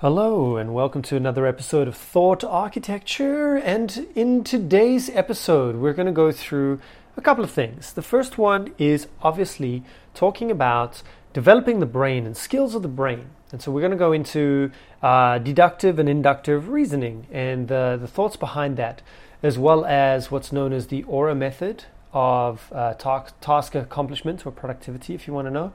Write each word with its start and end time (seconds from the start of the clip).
Hello, 0.00 0.58
and 0.58 0.74
welcome 0.74 1.00
to 1.00 1.16
another 1.16 1.46
episode 1.46 1.88
of 1.88 1.96
Thought 1.96 2.44
Architecture. 2.44 3.56
And 3.56 4.06
in 4.14 4.44
today's 4.44 5.08
episode, 5.08 5.76
we're 5.76 5.94
going 5.94 6.04
to 6.04 6.12
go 6.12 6.30
through 6.32 6.82
a 7.16 7.22
couple 7.22 7.42
of 7.42 7.50
things. 7.50 7.94
The 7.94 8.02
first 8.02 8.36
one 8.36 8.74
is 8.76 9.08
obviously 9.22 9.84
talking 10.12 10.50
about 10.50 11.02
developing 11.32 11.80
the 11.80 11.86
brain 11.86 12.26
and 12.26 12.36
skills 12.36 12.74
of 12.74 12.82
the 12.82 12.88
brain. 12.88 13.30
And 13.50 13.62
so 13.62 13.72
we're 13.72 13.80
going 13.80 13.90
to 13.90 13.96
go 13.96 14.12
into 14.12 14.70
uh, 15.02 15.38
deductive 15.38 15.98
and 15.98 16.10
inductive 16.10 16.68
reasoning 16.68 17.26
and 17.32 17.72
uh, 17.72 17.96
the 17.96 18.06
thoughts 18.06 18.36
behind 18.36 18.76
that, 18.76 19.00
as 19.42 19.58
well 19.58 19.86
as 19.86 20.30
what's 20.30 20.52
known 20.52 20.74
as 20.74 20.88
the 20.88 21.04
aura 21.04 21.34
method 21.34 21.84
of 22.12 22.70
uh, 22.70 22.92
task 22.92 23.74
accomplishment 23.74 24.44
or 24.44 24.52
productivity, 24.52 25.14
if 25.14 25.26
you 25.26 25.32
want 25.32 25.46
to 25.46 25.50
know. 25.50 25.72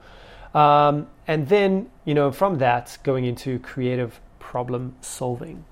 Um, 0.54 1.08
and 1.28 1.48
then, 1.48 1.90
you 2.06 2.14
know, 2.14 2.32
from 2.32 2.58
that, 2.58 2.98
going 3.04 3.26
into 3.26 3.60
creative 3.60 4.20
problem 4.40 4.96
solving. 5.02 5.66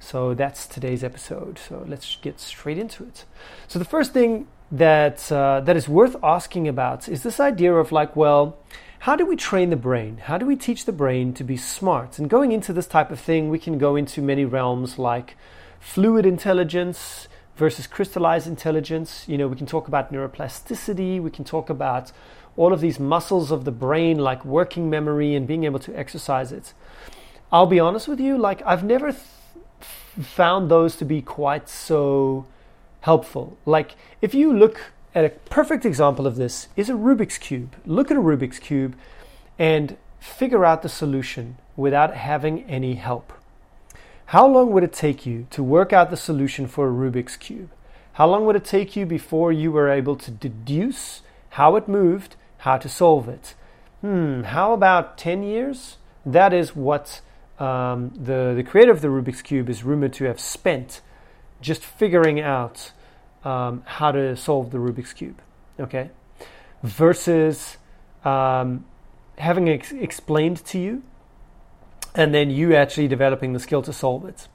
So 0.00 0.34
that's 0.34 0.66
today's 0.66 1.02
episode. 1.02 1.58
So 1.58 1.84
let's 1.88 2.16
get 2.16 2.40
straight 2.40 2.78
into 2.78 3.04
it. 3.04 3.24
So 3.68 3.78
the 3.78 3.84
first 3.84 4.12
thing 4.12 4.48
that 4.70 5.30
uh, 5.30 5.60
that 5.60 5.76
is 5.76 5.88
worth 5.88 6.16
asking 6.22 6.68
about 6.68 7.08
is 7.08 7.22
this 7.22 7.38
idea 7.38 7.74
of 7.74 7.92
like, 7.92 8.16
well, 8.16 8.58
how 9.00 9.16
do 9.16 9.24
we 9.24 9.36
train 9.36 9.70
the 9.70 9.76
brain? 9.76 10.16
How 10.16 10.36
do 10.38 10.46
we 10.46 10.56
teach 10.56 10.84
the 10.84 10.92
brain 10.92 11.32
to 11.34 11.44
be 11.44 11.56
smart? 11.56 12.18
And 12.18 12.28
going 12.28 12.52
into 12.52 12.72
this 12.72 12.86
type 12.86 13.10
of 13.10 13.20
thing, 13.20 13.50
we 13.50 13.58
can 13.58 13.78
go 13.78 13.96
into 13.96 14.20
many 14.20 14.44
realms 14.44 14.98
like 14.98 15.36
fluid 15.78 16.26
intelligence 16.26 17.28
versus 17.56 17.86
crystallized 17.86 18.46
intelligence. 18.46 19.24
You 19.28 19.38
know, 19.38 19.46
we 19.46 19.56
can 19.56 19.66
talk 19.66 19.88
about 19.88 20.12
neuroplasticity. 20.12 21.22
We 21.22 21.30
can 21.30 21.44
talk 21.44 21.70
about 21.70 22.12
all 22.56 22.72
of 22.72 22.80
these 22.80 23.00
muscles 23.00 23.50
of 23.50 23.64
the 23.64 23.72
brain, 23.72 24.18
like 24.18 24.44
working 24.44 24.88
memory 24.88 25.34
and 25.34 25.46
being 25.46 25.64
able 25.64 25.80
to 25.80 25.96
exercise 25.98 26.52
it. 26.52 26.72
I'll 27.52 27.66
be 27.66 27.80
honest 27.80 28.08
with 28.08 28.20
you, 28.20 28.36
like 28.38 28.62
I've 28.64 28.84
never 28.84 29.12
th- 29.12 29.22
found 30.26 30.70
those 30.70 30.96
to 30.96 31.04
be 31.04 31.22
quite 31.22 31.68
so 31.68 32.46
helpful. 33.00 33.56
Like 33.66 33.96
if 34.20 34.34
you 34.34 34.52
look 34.52 34.92
at 35.14 35.24
a 35.24 35.30
perfect 35.30 35.84
example 35.86 36.26
of 36.26 36.36
this 36.36 36.68
is 36.76 36.90
a 36.90 36.94
Rubik's 36.94 37.38
cube. 37.38 37.74
Look 37.86 38.10
at 38.10 38.16
a 38.16 38.20
Rubik's 38.20 38.58
cube 38.58 38.96
and 39.58 39.96
figure 40.18 40.64
out 40.64 40.82
the 40.82 40.88
solution 40.88 41.56
without 41.76 42.14
having 42.14 42.64
any 42.64 42.94
help. 42.94 43.32
How 44.26 44.46
long 44.46 44.70
would 44.72 44.82
it 44.82 44.92
take 44.92 45.26
you 45.26 45.46
to 45.50 45.62
work 45.62 45.92
out 45.92 46.10
the 46.10 46.16
solution 46.16 46.66
for 46.66 46.88
a 46.88 46.92
Rubik's 46.92 47.36
cube? 47.36 47.70
How 48.14 48.26
long 48.26 48.46
would 48.46 48.56
it 48.56 48.64
take 48.64 48.96
you 48.96 49.06
before 49.06 49.52
you 49.52 49.70
were 49.70 49.88
able 49.88 50.16
to 50.16 50.30
deduce 50.30 51.22
how 51.50 51.76
it 51.76 51.86
moved 51.86 52.36
how 52.64 52.78
to 52.78 52.88
solve 52.88 53.28
it. 53.28 53.54
Hmm, 54.00 54.44
how 54.44 54.72
about 54.72 55.18
10 55.18 55.42
years? 55.42 55.98
That 56.24 56.54
is 56.54 56.74
what 56.74 57.20
um, 57.58 58.10
the, 58.16 58.54
the 58.56 58.62
creator 58.62 58.90
of 58.90 59.02
the 59.02 59.08
Rubik's 59.08 59.42
Cube 59.42 59.68
is 59.68 59.84
rumored 59.84 60.14
to 60.14 60.24
have 60.24 60.40
spent 60.40 61.02
just 61.60 61.84
figuring 61.84 62.40
out 62.40 62.92
um, 63.44 63.82
how 63.84 64.12
to 64.12 64.34
solve 64.34 64.70
the 64.70 64.78
Rubik's 64.78 65.12
Cube, 65.12 65.42
okay? 65.78 66.08
Versus 66.82 67.76
um, 68.24 68.86
having 69.36 69.68
ex- 69.68 69.92
explained 69.92 70.64
to 70.64 70.78
you 70.78 71.02
and 72.14 72.34
then 72.34 72.48
you 72.48 72.74
actually 72.74 73.08
developing 73.08 73.52
the 73.52 73.60
skill 73.60 73.82
to 73.82 73.92
solve 73.92 74.24
it, 74.24 74.48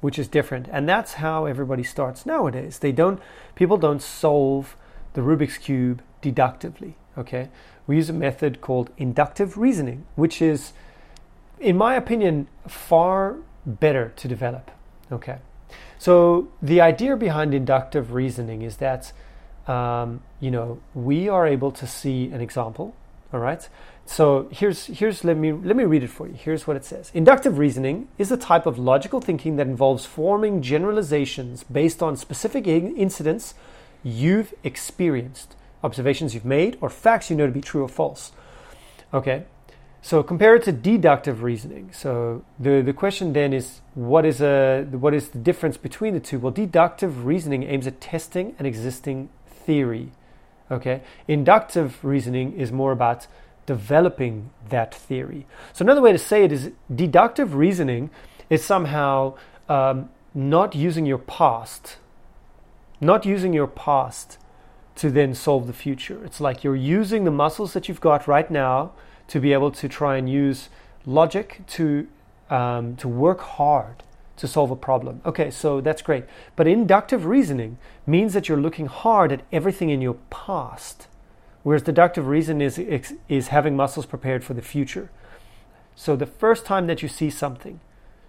which 0.00 0.20
is 0.20 0.28
different. 0.28 0.68
And 0.70 0.88
that's 0.88 1.14
how 1.14 1.46
everybody 1.46 1.82
starts 1.82 2.24
nowadays. 2.24 2.78
They 2.78 2.92
don't, 2.92 3.20
people 3.56 3.76
don't 3.76 4.02
solve 4.02 4.76
the 5.14 5.22
Rubik's 5.22 5.58
Cube 5.58 6.00
deductively. 6.20 6.96
Okay, 7.18 7.48
we 7.86 7.96
use 7.96 8.10
a 8.10 8.12
method 8.12 8.60
called 8.60 8.90
inductive 8.98 9.56
reasoning, 9.56 10.04
which 10.16 10.42
is, 10.42 10.72
in 11.58 11.76
my 11.76 11.94
opinion, 11.94 12.48
far 12.68 13.36
better 13.64 14.12
to 14.16 14.28
develop. 14.28 14.70
Okay, 15.10 15.38
so 15.98 16.48
the 16.60 16.80
idea 16.80 17.16
behind 17.16 17.54
inductive 17.54 18.12
reasoning 18.12 18.62
is 18.62 18.76
that 18.78 19.12
um, 19.66 20.22
you 20.40 20.50
know 20.50 20.78
we 20.94 21.28
are 21.28 21.46
able 21.46 21.72
to 21.72 21.86
see 21.86 22.26
an 22.30 22.40
example. 22.40 22.94
All 23.32 23.40
right. 23.40 23.68
So 24.06 24.48
here's 24.52 24.86
here's 24.86 25.24
let 25.24 25.36
me 25.36 25.52
let 25.52 25.74
me 25.76 25.84
read 25.84 26.04
it 26.04 26.10
for 26.10 26.28
you. 26.28 26.34
Here's 26.34 26.66
what 26.66 26.76
it 26.76 26.84
says. 26.84 27.10
Inductive 27.12 27.58
reasoning 27.58 28.08
is 28.18 28.30
a 28.30 28.36
type 28.36 28.64
of 28.64 28.78
logical 28.78 29.20
thinking 29.20 29.56
that 29.56 29.66
involves 29.66 30.06
forming 30.06 30.62
generalizations 30.62 31.64
based 31.64 32.02
on 32.02 32.16
specific 32.16 32.68
incidents 32.68 33.54
you've 34.04 34.54
experienced 34.62 35.56
observations 35.86 36.34
you've 36.34 36.44
made 36.44 36.76
or 36.80 36.90
facts 36.90 37.30
you 37.30 37.36
know 37.36 37.46
to 37.46 37.52
be 37.52 37.60
true 37.62 37.82
or 37.82 37.88
false. 37.88 38.32
Okay, 39.14 39.44
so 40.02 40.22
compare 40.22 40.54
it 40.56 40.64
to 40.64 40.72
deductive 40.72 41.42
reasoning. 41.42 41.90
So 41.92 42.44
the, 42.58 42.82
the 42.82 42.92
question 42.92 43.32
then 43.32 43.52
is 43.52 43.80
what 43.94 44.26
is, 44.26 44.40
a, 44.40 44.84
what 44.90 45.14
is 45.14 45.28
the 45.30 45.38
difference 45.38 45.76
between 45.76 46.12
the 46.14 46.20
two? 46.20 46.38
Well, 46.38 46.52
deductive 46.52 47.24
reasoning 47.24 47.62
aims 47.62 47.86
at 47.86 48.00
testing 48.00 48.54
an 48.58 48.66
existing 48.66 49.30
theory. 49.48 50.12
Okay, 50.70 51.02
inductive 51.28 52.04
reasoning 52.04 52.52
is 52.52 52.72
more 52.72 52.92
about 52.92 53.28
developing 53.66 54.50
that 54.68 54.92
theory. 54.94 55.46
So 55.72 55.84
another 55.84 56.02
way 56.02 56.12
to 56.12 56.18
say 56.18 56.44
it 56.44 56.52
is 56.52 56.70
deductive 56.92 57.54
reasoning 57.54 58.10
is 58.50 58.64
somehow 58.64 59.34
um, 59.68 60.10
not 60.34 60.74
using 60.74 61.06
your 61.06 61.18
past, 61.18 61.98
not 63.00 63.24
using 63.24 63.52
your 63.52 63.68
past 63.68 64.38
to 64.96 65.10
then 65.10 65.34
solve 65.34 65.66
the 65.66 65.72
future. 65.72 66.24
It's 66.24 66.40
like 66.40 66.64
you're 66.64 66.76
using 66.76 67.24
the 67.24 67.30
muscles 67.30 67.72
that 67.74 67.88
you've 67.88 68.00
got 68.00 68.26
right 68.26 68.50
now 68.50 68.92
to 69.28 69.40
be 69.40 69.52
able 69.52 69.70
to 69.72 69.88
try 69.88 70.16
and 70.16 70.28
use 70.28 70.68
logic 71.04 71.60
to 71.68 72.08
um, 72.50 72.96
to 72.96 73.08
work 73.08 73.40
hard 73.40 74.02
to 74.36 74.46
solve 74.46 74.70
a 74.70 74.76
problem. 74.76 75.20
Okay, 75.24 75.50
so 75.50 75.80
that's 75.80 76.02
great. 76.02 76.24
But 76.54 76.66
inductive 76.66 77.24
reasoning 77.24 77.78
means 78.06 78.34
that 78.34 78.48
you're 78.48 78.60
looking 78.60 78.86
hard 78.86 79.32
at 79.32 79.42
everything 79.50 79.90
in 79.90 80.00
your 80.00 80.16
past, 80.30 81.08
whereas 81.62 81.82
deductive 81.82 82.26
reason 82.26 82.60
is 82.60 82.78
is 83.28 83.48
having 83.48 83.76
muscles 83.76 84.06
prepared 84.06 84.44
for 84.44 84.54
the 84.54 84.62
future. 84.62 85.10
So 85.94 86.14
the 86.14 86.26
first 86.26 86.66
time 86.66 86.86
that 86.86 87.02
you 87.02 87.08
see 87.08 87.30
something, 87.30 87.80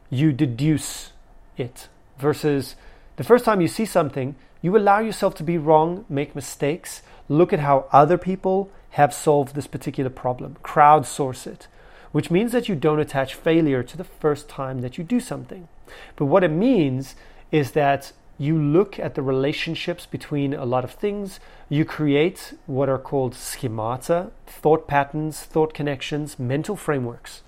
you 0.09 0.31
deduce 0.31 1.11
it 1.57 1.89
versus 2.17 2.75
the 3.17 3.23
first 3.23 3.43
time 3.43 3.61
you 3.61 3.67
see 3.67 3.85
something, 3.85 4.35
you 4.61 4.75
allow 4.75 4.99
yourself 4.99 5.35
to 5.35 5.43
be 5.43 5.57
wrong, 5.57 6.05
make 6.09 6.35
mistakes, 6.35 7.01
look 7.29 7.53
at 7.53 7.59
how 7.59 7.85
other 7.91 8.17
people 8.17 8.71
have 8.91 9.13
solved 9.13 9.53
this 9.53 9.67
particular 9.67 10.09
problem, 10.09 10.57
crowdsource 10.63 11.45
it, 11.45 11.67
which 12.11 12.31
means 12.31 12.51
that 12.51 12.67
you 12.67 12.75
don't 12.75 12.99
attach 12.99 13.35
failure 13.35 13.83
to 13.83 13.97
the 13.97 14.03
first 14.03 14.49
time 14.49 14.81
that 14.81 14.97
you 14.97 15.03
do 15.03 15.19
something. 15.19 15.67
But 16.15 16.25
what 16.25 16.43
it 16.43 16.51
means 16.51 17.15
is 17.51 17.71
that 17.71 18.11
you 18.39 18.57
look 18.57 18.99
at 18.99 19.15
the 19.15 19.21
relationships 19.21 20.05
between 20.05 20.53
a 20.53 20.65
lot 20.65 20.83
of 20.83 20.91
things, 20.91 21.39
you 21.69 21.85
create 21.85 22.53
what 22.65 22.89
are 22.89 22.99
called 22.99 23.33
schemata, 23.33 24.31
thought 24.45 24.87
patterns, 24.87 25.41
thought 25.41 25.73
connections, 25.73 26.37
mental 26.37 26.75
frameworks 26.75 27.41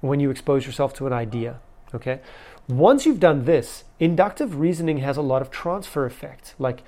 when 0.00 0.20
you 0.20 0.30
expose 0.30 0.66
yourself 0.66 0.94
to 0.94 1.06
an 1.06 1.12
idea. 1.12 1.60
Okay? 1.94 2.20
Once 2.68 3.04
you've 3.04 3.20
done 3.20 3.44
this, 3.44 3.84
inductive 3.98 4.58
reasoning 4.58 4.98
has 4.98 5.16
a 5.16 5.22
lot 5.22 5.42
of 5.42 5.50
transfer 5.50 6.06
effect. 6.06 6.54
Like 6.58 6.82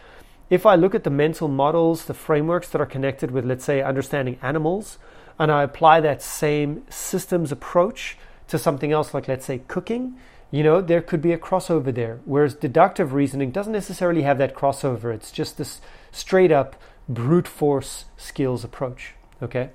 if 0.50 0.66
I 0.66 0.75
look 0.75 0.94
at 0.94 1.04
the 1.04 1.10
mental 1.10 1.48
models, 1.48 2.04
the 2.04 2.15
frameworks 2.15 2.69
that 2.70 2.81
are 2.81 2.87
connected 2.87 3.31
with, 3.31 3.44
let's 3.44 3.65
say, 3.65 3.82
understanding 3.82 4.38
animals, 4.42 4.98
and 5.38 5.50
I 5.50 5.62
apply 5.62 6.00
that 6.00 6.22
same 6.22 6.84
systems 6.88 7.50
approach 7.50 8.16
to 8.48 8.59
something 8.59 8.92
else, 8.92 9.15
like 9.15 9.26
let's 9.26 9.47
say 9.47 9.62
cooking, 9.66 10.16
you 10.50 10.62
know, 10.62 10.81
there 10.81 11.03
could 11.03 11.21
be 11.21 11.32
a 11.32 11.38
crossover 11.38 11.92
there. 11.92 12.21
Whereas 12.25 12.54
deductive 12.54 13.12
reasoning 13.12 13.50
doesn't 13.50 13.72
necessarily 13.72 14.22
have 14.22 14.38
that 14.38 14.54
crossover. 14.54 15.12
It's 15.12 15.32
just 15.32 15.59
this 15.59 15.81
straight 16.12 16.53
up 16.53 16.76
brute 17.09 17.48
force 17.48 18.04
skills 18.16 18.62
approach. 18.62 19.15
Okay? 19.42 19.71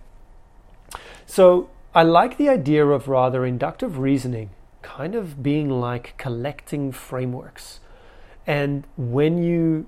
So 1.25 1.69
I 1.93 2.03
like 2.03 2.37
the 2.37 2.47
idea 2.47 2.85
of 2.85 3.07
rather 3.07 3.45
inductive 3.45 3.97
reasoning 3.97 4.51
kind 4.81 5.15
of 5.15 5.41
being 5.43 5.69
like 5.69 6.15
collecting 6.17 6.91
frameworks. 6.91 7.79
And 8.47 8.85
when 8.97 9.43
you 9.43 9.87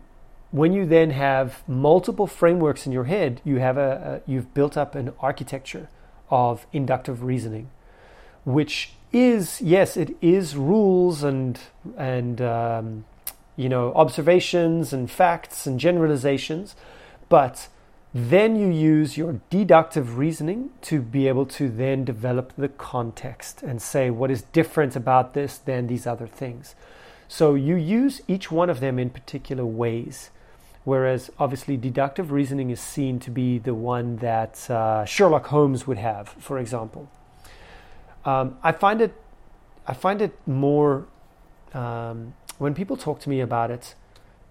when 0.51 0.73
you 0.73 0.85
then 0.85 1.11
have 1.11 1.63
multiple 1.67 2.27
frameworks 2.27 2.85
in 2.85 2.91
your 2.91 3.05
head, 3.05 3.41
you 3.45 3.57
have 3.57 3.77
a, 3.77 4.21
a 4.27 4.31
you've 4.31 4.53
built 4.53 4.77
up 4.77 4.95
an 4.95 5.13
architecture 5.19 5.89
of 6.29 6.67
inductive 6.73 7.23
reasoning, 7.23 7.69
which 8.43 8.93
is 9.11 9.61
yes, 9.61 9.97
it 9.97 10.15
is 10.21 10.55
rules 10.55 11.23
and 11.23 11.59
and 11.97 12.41
um, 12.41 13.05
you 13.55 13.69
know 13.69 13.93
observations 13.93 14.93
and 14.93 15.09
facts 15.09 15.65
and 15.65 15.79
generalizations, 15.79 16.75
but 17.29 17.67
then 18.13 18.55
you 18.57 18.67
use 18.67 19.17
your 19.17 19.39
deductive 19.49 20.17
reasoning 20.17 20.71
to 20.81 21.01
be 21.01 21.27
able 21.27 21.45
to 21.45 21.69
then 21.69 22.03
develop 22.03 22.53
the 22.57 22.67
context 22.67 23.63
and 23.63 23.81
say 23.81 24.09
what 24.09 24.29
is 24.29 24.41
different 24.53 24.95
about 24.95 25.33
this 25.33 25.57
than 25.57 25.87
these 25.87 26.05
other 26.05 26.27
things. 26.27 26.75
So 27.29 27.55
you 27.55 27.75
use 27.75 28.21
each 28.27 28.51
one 28.51 28.69
of 28.69 28.81
them 28.81 28.99
in 28.99 29.09
particular 29.09 29.65
ways. 29.65 30.29
Whereas 30.83 31.29
obviously 31.39 31.77
deductive 31.77 32.31
reasoning 32.31 32.71
is 32.71 32.81
seen 32.81 33.19
to 33.19 33.31
be 33.31 33.59
the 33.59 33.75
one 33.75 34.17
that 34.17 34.69
uh, 34.69 35.05
Sherlock 35.05 35.47
Holmes 35.47 35.85
would 35.85 35.99
have, 35.99 36.29
for 36.29 36.57
example. 36.57 37.09
Um, 38.25 38.57
I 38.63 38.71
find 38.71 38.99
it 39.01 39.13
I 39.87 39.93
find 39.93 40.21
it 40.21 40.37
more 40.45 41.07
um, 41.73 42.33
when 42.59 42.73
people 42.73 42.95
talk 42.95 43.19
to 43.21 43.29
me 43.29 43.39
about 43.39 43.71
it, 43.71 43.95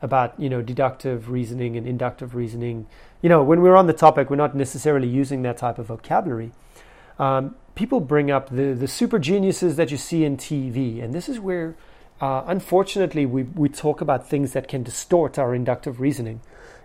about 0.02 0.38
you 0.38 0.48
know 0.48 0.62
deductive 0.62 1.30
reasoning 1.30 1.76
and 1.76 1.86
inductive 1.86 2.34
reasoning. 2.34 2.86
You 3.22 3.28
know, 3.28 3.42
when 3.42 3.60
we're 3.60 3.76
on 3.76 3.86
the 3.86 3.92
topic, 3.92 4.30
we're 4.30 4.36
not 4.36 4.54
necessarily 4.54 5.08
using 5.08 5.42
that 5.42 5.58
type 5.58 5.78
of 5.78 5.86
vocabulary. 5.86 6.52
Um, 7.18 7.56
people 7.74 8.00
bring 8.00 8.30
up 8.30 8.48
the 8.48 8.72
the 8.72 8.88
super 8.88 9.18
geniuses 9.18 9.76
that 9.76 9.90
you 9.90 9.96
see 9.96 10.24
in 10.24 10.36
TV, 10.36 11.02
and 11.02 11.12
this 11.12 11.28
is 11.28 11.38
where, 11.38 11.76
uh, 12.20 12.42
unfortunately, 12.46 13.26
we 13.26 13.42
we 13.42 13.68
talk 13.68 14.00
about 14.00 14.28
things 14.28 14.52
that 14.52 14.68
can 14.68 14.82
distort 14.82 15.38
our 15.38 15.54
inductive 15.54 16.00
reasoning. 16.00 16.40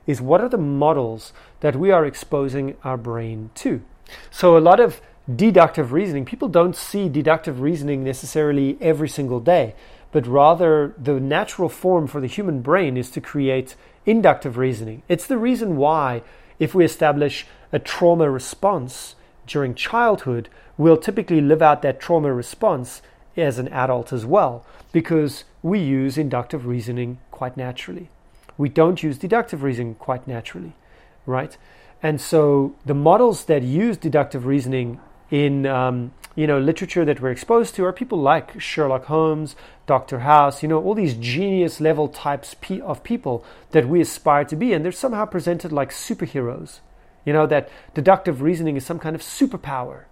Is 0.05 0.21
what 0.21 0.41
are 0.41 0.49
the 0.49 0.57
models 0.57 1.33
that 1.61 1.75
we 1.75 1.89
are 1.89 2.05
exposing 2.05 2.75
our 2.83 2.97
brain 2.97 3.49
to? 3.55 3.81
So 4.29 4.55
a 4.55 4.59
lot 4.59 4.79
of 4.79 5.01
deductive 5.33 5.91
reasoning, 5.91 6.25
people 6.25 6.47
don't 6.47 6.75
see 6.75 7.09
deductive 7.09 7.59
reasoning 7.59 8.03
necessarily 8.03 8.77
every 8.79 9.09
single 9.09 9.39
day 9.39 9.73
but 10.15 10.25
rather 10.25 10.93
the 10.97 11.19
natural 11.19 11.67
form 11.67 12.07
for 12.07 12.21
the 12.21 12.27
human 12.27 12.61
brain 12.61 12.95
is 12.95 13.11
to 13.11 13.19
create 13.19 13.75
inductive 14.05 14.57
reasoning. 14.57 15.03
It's 15.09 15.27
the 15.27 15.37
reason 15.37 15.75
why, 15.75 16.21
if 16.57 16.73
we 16.73 16.85
establish 16.85 17.45
a 17.73 17.79
trauma 17.79 18.29
response 18.29 19.15
during 19.45 19.75
childhood, 19.75 20.47
we'll 20.77 20.95
typically 20.95 21.41
live 21.41 21.61
out 21.61 21.81
that 21.81 21.99
trauma 21.99 22.31
response 22.33 23.01
as 23.35 23.59
an 23.59 23.67
adult 23.67 24.13
as 24.13 24.25
well, 24.25 24.65
because 24.93 25.43
we 25.61 25.79
use 25.79 26.17
inductive 26.17 26.65
reasoning 26.65 27.19
quite 27.29 27.57
naturally. 27.57 28.09
We 28.57 28.69
don't 28.69 29.03
use 29.03 29.17
deductive 29.17 29.63
reasoning 29.63 29.95
quite 29.95 30.25
naturally, 30.29 30.77
right? 31.25 31.57
And 32.01 32.21
so 32.21 32.73
the 32.85 32.93
models 32.93 33.43
that 33.51 33.63
use 33.63 33.97
deductive 33.97 34.45
reasoning 34.45 35.01
in 35.29 35.65
um, 35.65 36.13
you 36.35 36.45
know 36.47 36.59
literature 36.59 37.05
that 37.05 37.21
we're 37.21 37.31
exposed 37.31 37.75
to 37.75 37.85
are 37.85 37.93
people 37.93 38.19
like 38.19 38.59
Sherlock 38.59 39.05
Holmes, 39.05 39.55
Dr. 39.87 40.19
House, 40.19 40.61
you 40.61 40.69
know 40.69 40.81
all 40.81 40.93
these 40.93 41.15
genius 41.15 41.79
level 41.79 42.07
types 42.07 42.55
of 42.83 43.03
people 43.03 43.43
that 43.71 43.87
we 43.87 44.01
aspire 44.01 44.45
to 44.45 44.55
be, 44.55 44.73
and 44.73 44.83
they're 44.83 44.91
somehow 44.91 45.25
presented 45.25 45.71
like 45.71 45.89
superheroes. 45.91 46.79
You 47.25 47.33
know 47.33 47.47
that 47.47 47.69
deductive 47.93 48.41
reasoning 48.41 48.75
is 48.75 48.85
some 48.85 48.99
kind 48.99 49.15
of 49.15 49.21
superpower, 49.21 50.03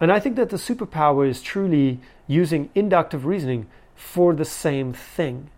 and 0.00 0.12
I 0.12 0.20
think 0.20 0.36
that 0.36 0.50
the 0.50 0.56
superpower 0.56 1.28
is 1.28 1.42
truly 1.42 2.00
using 2.26 2.70
inductive 2.74 3.26
reasoning 3.26 3.66
for 3.94 4.34
the 4.34 4.44
same 4.44 4.92
thing. 4.92 5.50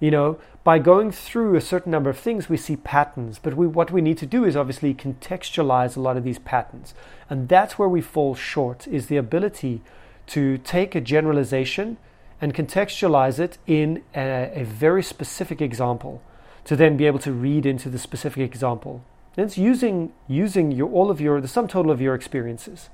You 0.00 0.10
know, 0.10 0.38
by 0.62 0.78
going 0.78 1.10
through 1.10 1.56
a 1.56 1.60
certain 1.60 1.90
number 1.90 2.10
of 2.10 2.18
things, 2.18 2.48
we 2.48 2.56
see 2.56 2.76
patterns. 2.76 3.38
But 3.38 3.54
we, 3.54 3.66
what 3.66 3.90
we 3.90 4.00
need 4.00 4.18
to 4.18 4.26
do 4.26 4.44
is 4.44 4.56
obviously 4.56 4.94
contextualize 4.94 5.96
a 5.96 6.00
lot 6.00 6.16
of 6.16 6.24
these 6.24 6.38
patterns. 6.38 6.94
And 7.28 7.48
that's 7.48 7.78
where 7.78 7.88
we 7.88 8.00
fall 8.00 8.34
short, 8.34 8.86
is 8.86 9.06
the 9.06 9.16
ability 9.16 9.82
to 10.28 10.58
take 10.58 10.94
a 10.94 11.00
generalization 11.00 11.96
and 12.40 12.54
contextualize 12.54 13.38
it 13.38 13.58
in 13.66 14.02
a, 14.14 14.60
a 14.60 14.64
very 14.64 15.02
specific 15.02 15.60
example 15.60 16.22
to 16.64 16.76
then 16.76 16.96
be 16.96 17.06
able 17.06 17.18
to 17.18 17.32
read 17.32 17.66
into 17.66 17.88
the 17.88 17.98
specific 17.98 18.42
example. 18.42 19.02
And 19.36 19.46
it's 19.46 19.58
using, 19.58 20.12
using 20.28 20.70
your, 20.70 20.90
all 20.90 21.10
of 21.10 21.20
your, 21.20 21.40
the 21.40 21.48
sum 21.48 21.66
total 21.66 21.90
of 21.90 22.00
your 22.00 22.14
experiences 22.14 22.90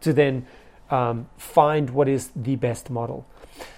to 0.00 0.12
then 0.12 0.46
um, 0.90 1.28
find 1.38 1.90
what 1.90 2.08
is 2.08 2.30
the 2.36 2.56
best 2.56 2.90
model. 2.90 3.24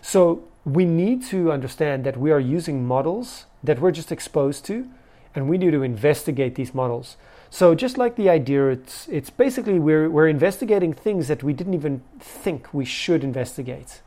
So 0.01 0.43
we 0.67 0.85
need 0.85 1.23
to 1.23 1.53
understand 1.53 2.03
that 2.05 2.17
we 2.17 2.33
are 2.33 2.41
using 2.41 2.85
models 2.85 3.47
that 3.63 3.79
we're 3.79 3.93
just 3.93 4.11
exposed 4.11 4.65
to, 4.65 4.89
and 5.33 5.49
we 5.49 5.59
need 5.59 5.71
to 5.71 5.83
investigate 5.83 6.57
these 6.57 6.75
models. 6.75 7.17
So 7.51 7.77
just 7.77 7.97
like 7.97 8.17
the 8.17 8.29
idea, 8.29 8.71
it's 8.71 9.07
it's 9.09 9.31
basically 9.31 9.79
we're 9.79 10.11
we're 10.11 10.27
investigating 10.29 10.93
things 10.93 11.29
that 11.29 11.45
we 11.45 11.53
didn't 11.53 11.75
even 11.75 12.03
think 12.19 12.75
we 12.75 12.85
should 12.85 13.23
investigate. 13.23 14.03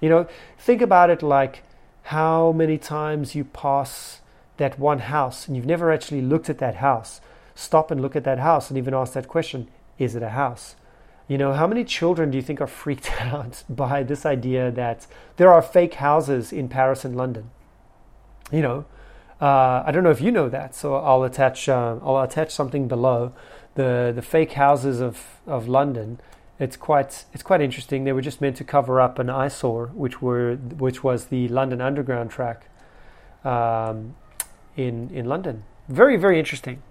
You 0.00 0.08
know, 0.08 0.26
think 0.58 0.82
about 0.82 1.10
it 1.10 1.22
like 1.22 1.62
how 2.04 2.50
many 2.50 2.76
times 2.76 3.36
you 3.36 3.44
pass 3.44 4.20
that 4.56 4.78
one 4.80 4.98
house 4.98 5.46
and 5.46 5.56
you've 5.56 5.66
never 5.66 5.92
actually 5.92 6.22
looked 6.22 6.50
at 6.50 6.58
that 6.58 6.76
house. 6.76 7.20
Stop 7.54 7.90
and 7.92 8.00
look 8.02 8.16
at 8.16 8.24
that 8.24 8.40
house 8.40 8.68
and 8.68 8.76
even 8.76 8.94
ask 8.94 9.12
that 9.12 9.28
question: 9.28 9.68
Is 9.96 10.16
it 10.16 10.24
a 10.24 10.30
house? 10.30 10.74
You 11.30 11.38
know, 11.38 11.52
how 11.52 11.68
many 11.68 11.84
children 11.84 12.32
do 12.32 12.36
you 12.36 12.42
think 12.42 12.60
are 12.60 12.66
freaked 12.66 13.08
out 13.20 13.62
by 13.68 14.02
this 14.02 14.26
idea 14.26 14.72
that 14.72 15.06
there 15.36 15.52
are 15.52 15.62
fake 15.62 15.94
houses 15.94 16.52
in 16.52 16.68
Paris 16.68 17.04
and 17.04 17.16
London? 17.16 17.52
You 18.50 18.62
know, 18.62 18.84
uh, 19.40 19.84
I 19.86 19.92
don't 19.92 20.02
know 20.02 20.10
if 20.10 20.20
you 20.20 20.32
know 20.32 20.48
that, 20.48 20.74
so 20.74 20.96
I'll 20.96 21.22
attach 21.22 21.68
uh, 21.68 21.98
I'll 22.02 22.20
attach 22.20 22.50
something 22.50 22.88
below 22.88 23.32
the 23.76 24.12
the 24.12 24.22
fake 24.22 24.54
houses 24.54 25.00
of 25.00 25.40
of 25.46 25.68
London. 25.68 26.18
It's 26.58 26.76
quite 26.76 27.26
it's 27.32 27.44
quite 27.44 27.60
interesting. 27.60 28.02
They 28.02 28.12
were 28.12 28.22
just 28.22 28.40
meant 28.40 28.56
to 28.56 28.64
cover 28.64 29.00
up 29.00 29.20
an 29.20 29.30
eyesore, 29.30 29.86
which 29.94 30.20
were 30.20 30.56
which 30.56 31.04
was 31.04 31.26
the 31.26 31.46
London 31.46 31.80
Underground 31.80 32.32
track 32.32 32.66
um, 33.44 34.16
in 34.76 35.10
in 35.10 35.26
London. 35.26 35.62
Very 35.88 36.16
very 36.16 36.40
interesting. 36.40 36.82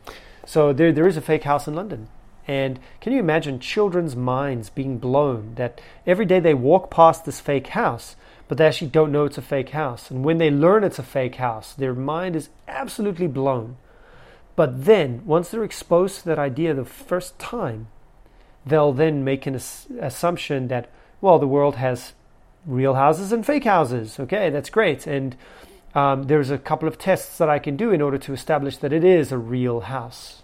So 0.45 0.71
there 0.71 0.93
there 0.93 1.07
is 1.09 1.17
a 1.17 1.21
fake 1.21 1.43
house 1.43 1.67
in 1.67 1.75
London. 1.75 2.07
And 2.49 2.79
can 2.99 3.13
you 3.13 3.19
imagine 3.19 3.59
children's 3.59 4.15
minds 4.15 4.71
being 4.71 4.97
blown 4.97 5.53
that 5.53 5.79
every 6.07 6.25
day 6.25 6.39
they 6.39 6.55
walk 6.55 6.89
past 6.89 7.23
this 7.23 7.39
fake 7.39 7.67
house, 7.67 8.15
but 8.47 8.57
they 8.57 8.65
actually 8.65 8.89
don't 8.89 9.11
know 9.11 9.25
it's 9.25 9.37
a 9.37 9.43
fake 9.43 9.69
house. 9.69 10.09
And 10.09 10.25
when 10.25 10.39
they 10.39 10.49
learn 10.49 10.83
it's 10.83 10.97
a 10.97 11.03
fake 11.03 11.35
house, 11.35 11.73
their 11.75 11.93
mind 11.93 12.35
is 12.35 12.49
absolutely 12.67 13.27
blown. 13.27 13.77
But 14.55 14.85
then, 14.85 15.21
once 15.27 15.49
they're 15.49 15.63
exposed 15.63 16.21
to 16.21 16.25
that 16.25 16.39
idea 16.39 16.73
the 16.73 16.85
first 16.85 17.37
time, 17.37 17.85
they'll 18.65 18.93
then 18.93 19.23
make 19.23 19.45
an 19.45 19.53
ass- 19.53 19.85
assumption 20.01 20.69
that, 20.69 20.89
well, 21.21 21.37
the 21.37 21.47
world 21.47 21.75
has 21.75 22.13
real 22.65 22.95
houses 22.95 23.31
and 23.31 23.45
fake 23.45 23.65
houses. 23.65 24.19
Okay, 24.19 24.49
that's 24.49 24.71
great. 24.71 25.05
And 25.05 25.35
um, 25.93 26.23
there's 26.23 26.49
a 26.49 26.57
couple 26.57 26.87
of 26.87 26.97
tests 26.97 27.37
that 27.37 27.47
I 27.47 27.59
can 27.59 27.77
do 27.77 27.91
in 27.91 28.01
order 28.01 28.17
to 28.17 28.33
establish 28.33 28.77
that 28.77 28.91
it 28.91 29.03
is 29.03 29.31
a 29.31 29.37
real 29.37 29.81
house 29.81 30.41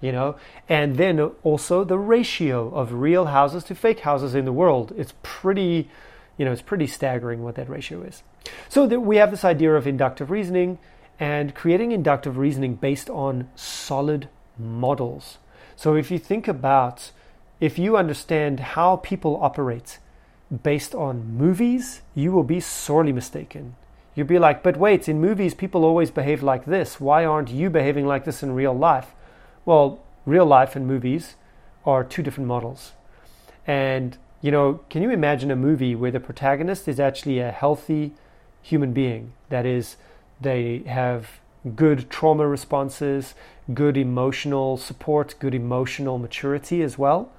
you 0.00 0.12
know? 0.12 0.36
And 0.68 0.96
then 0.96 1.20
also 1.42 1.84
the 1.84 1.98
ratio 1.98 2.68
of 2.70 2.92
real 2.92 3.26
houses 3.26 3.64
to 3.64 3.74
fake 3.74 4.00
houses 4.00 4.34
in 4.34 4.44
the 4.44 4.52
world. 4.52 4.92
It's 4.96 5.14
pretty 5.22 5.88
you 6.38 6.44
know 6.44 6.52
it's 6.52 6.62
pretty 6.62 6.86
staggering 6.86 7.42
what 7.42 7.56
that 7.56 7.68
ratio 7.68 8.02
is. 8.02 8.22
So 8.68 8.86
we 8.86 9.16
have 9.16 9.30
this 9.30 9.44
idea 9.44 9.74
of 9.74 9.86
inductive 9.86 10.30
reasoning 10.30 10.78
and 11.20 11.54
creating 11.54 11.92
inductive 11.92 12.38
reasoning 12.38 12.76
based 12.76 13.10
on 13.10 13.50
solid 13.56 14.28
models. 14.56 15.38
So 15.76 15.96
if 15.96 16.10
you 16.10 16.18
think 16.18 16.48
about 16.48 17.10
if 17.60 17.78
you 17.78 17.96
understand 17.96 18.60
how 18.60 18.96
people 18.96 19.38
operate 19.42 19.98
based 20.62 20.94
on 20.94 21.36
movies 21.36 22.02
you 22.14 22.32
will 22.32 22.44
be 22.44 22.60
sorely 22.60 23.12
mistaken. 23.12 23.74
You'll 24.14 24.26
be 24.28 24.38
like 24.38 24.62
but 24.62 24.76
wait 24.76 25.08
in 25.08 25.20
movies 25.20 25.54
people 25.54 25.84
always 25.84 26.12
behave 26.12 26.42
like 26.42 26.64
this. 26.64 27.00
Why 27.00 27.24
aren't 27.24 27.50
you 27.50 27.68
behaving 27.68 28.06
like 28.06 28.24
this 28.24 28.44
in 28.44 28.54
real 28.54 28.74
life 28.74 29.12
well, 29.68 30.00
real 30.24 30.46
life 30.46 30.74
and 30.76 30.86
movies 30.86 31.36
are 31.84 32.02
two 32.02 32.22
different 32.22 32.48
models. 32.48 32.92
And, 33.66 34.16
you 34.40 34.50
know, 34.50 34.80
can 34.88 35.02
you 35.02 35.10
imagine 35.10 35.50
a 35.50 35.56
movie 35.56 35.94
where 35.94 36.10
the 36.10 36.20
protagonist 36.20 36.88
is 36.88 36.98
actually 36.98 37.38
a 37.38 37.50
healthy 37.50 38.14
human 38.62 38.94
being? 38.94 39.34
That 39.50 39.66
is, 39.66 39.96
they 40.40 40.78
have 40.86 41.40
good 41.76 42.08
trauma 42.08 42.48
responses, 42.48 43.34
good 43.74 43.98
emotional 43.98 44.78
support, 44.78 45.34
good 45.38 45.54
emotional 45.54 46.16
maturity 46.16 46.80
as 46.80 46.96
well, 46.96 47.30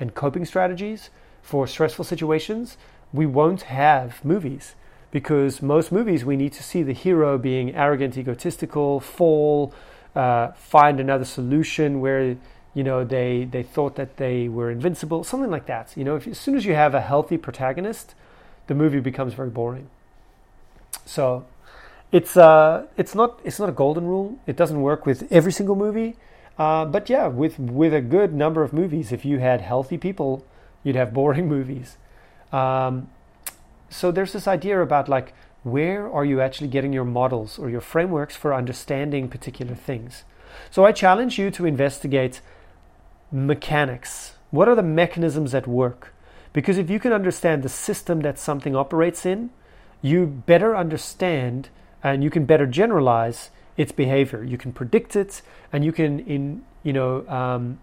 and 0.00 0.14
coping 0.14 0.46
strategies 0.46 1.10
for 1.42 1.66
stressful 1.66 2.06
situations, 2.06 2.78
we 3.12 3.26
won't 3.26 3.64
have 3.64 4.24
movies 4.24 4.74
because 5.10 5.60
most 5.60 5.92
movies 5.92 6.24
we 6.24 6.38
need 6.38 6.54
to 6.54 6.62
see 6.62 6.82
the 6.82 6.94
hero 6.94 7.36
being 7.36 7.74
arrogant, 7.74 8.16
egotistical, 8.16 9.00
fall, 9.00 9.74
uh, 10.14 10.52
find 10.52 11.00
another 11.00 11.24
solution 11.24 12.00
where 12.00 12.36
you 12.74 12.84
know 12.84 13.04
they 13.04 13.44
they 13.44 13.62
thought 13.62 13.96
that 13.96 14.16
they 14.16 14.48
were 14.48 14.70
invincible, 14.70 15.24
something 15.24 15.50
like 15.50 15.66
that. 15.66 15.92
You 15.96 16.04
know, 16.04 16.16
if, 16.16 16.26
as 16.26 16.38
soon 16.38 16.56
as 16.56 16.64
you 16.64 16.74
have 16.74 16.94
a 16.94 17.00
healthy 17.00 17.36
protagonist, 17.36 18.14
the 18.66 18.74
movie 18.74 19.00
becomes 19.00 19.34
very 19.34 19.50
boring. 19.50 19.88
So 21.04 21.44
it's 22.12 22.36
uh 22.36 22.86
it's 22.96 23.14
not 23.14 23.40
it's 23.44 23.58
not 23.58 23.68
a 23.68 23.72
golden 23.72 24.06
rule. 24.06 24.38
It 24.46 24.56
doesn't 24.56 24.80
work 24.80 25.06
with 25.06 25.30
every 25.32 25.52
single 25.52 25.76
movie. 25.76 26.16
Uh, 26.56 26.84
but 26.84 27.10
yeah, 27.10 27.26
with 27.26 27.58
with 27.58 27.92
a 27.92 28.00
good 28.00 28.32
number 28.32 28.62
of 28.62 28.72
movies, 28.72 29.10
if 29.10 29.24
you 29.24 29.38
had 29.38 29.60
healthy 29.60 29.98
people, 29.98 30.44
you'd 30.84 30.96
have 30.96 31.12
boring 31.12 31.48
movies. 31.56 31.96
Um, 32.52 33.08
so 33.90 34.10
there's 34.12 34.32
this 34.32 34.46
idea 34.46 34.80
about 34.80 35.08
like 35.08 35.34
where 35.64 36.10
are 36.10 36.24
you 36.24 36.40
actually 36.40 36.68
getting 36.68 36.92
your 36.92 37.04
models 37.04 37.58
or 37.58 37.68
your 37.68 37.80
frameworks 37.80 38.36
for 38.36 38.54
understanding 38.54 39.28
particular 39.28 39.74
things? 39.74 40.24
So 40.70 40.84
I 40.84 40.92
challenge 40.92 41.38
you 41.38 41.50
to 41.50 41.66
investigate 41.66 42.40
mechanics. 43.32 44.34
What 44.50 44.68
are 44.68 44.76
the 44.76 44.82
mechanisms 44.82 45.54
at 45.54 45.66
work? 45.66 46.14
Because 46.52 46.78
if 46.78 46.88
you 46.88 47.00
can 47.00 47.12
understand 47.12 47.62
the 47.62 47.68
system 47.68 48.20
that 48.20 48.38
something 48.38 48.76
operates 48.76 49.26
in, 49.26 49.50
you 50.00 50.26
better 50.26 50.76
understand 50.76 51.70
and 52.02 52.22
you 52.22 52.30
can 52.30 52.44
better 52.44 52.66
generalize 52.66 53.50
its 53.76 53.90
behavior. 53.90 54.44
You 54.44 54.58
can 54.58 54.72
predict 54.72 55.16
it, 55.16 55.42
and 55.72 55.84
you 55.84 55.92
can, 55.92 56.20
in 56.20 56.64
you 56.82 56.92
know, 56.92 57.26
um, 57.26 57.80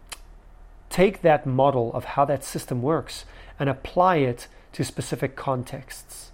take 0.89 1.21
that 1.21 1.45
model 1.45 1.91
of 1.93 2.05
how 2.05 2.25
that 2.25 2.43
system 2.43 2.81
works 2.81 3.25
and 3.59 3.67
apply 3.67 4.17
it 4.17 4.47
to 4.73 4.83
specific 4.83 5.35
contexts. 5.35 6.31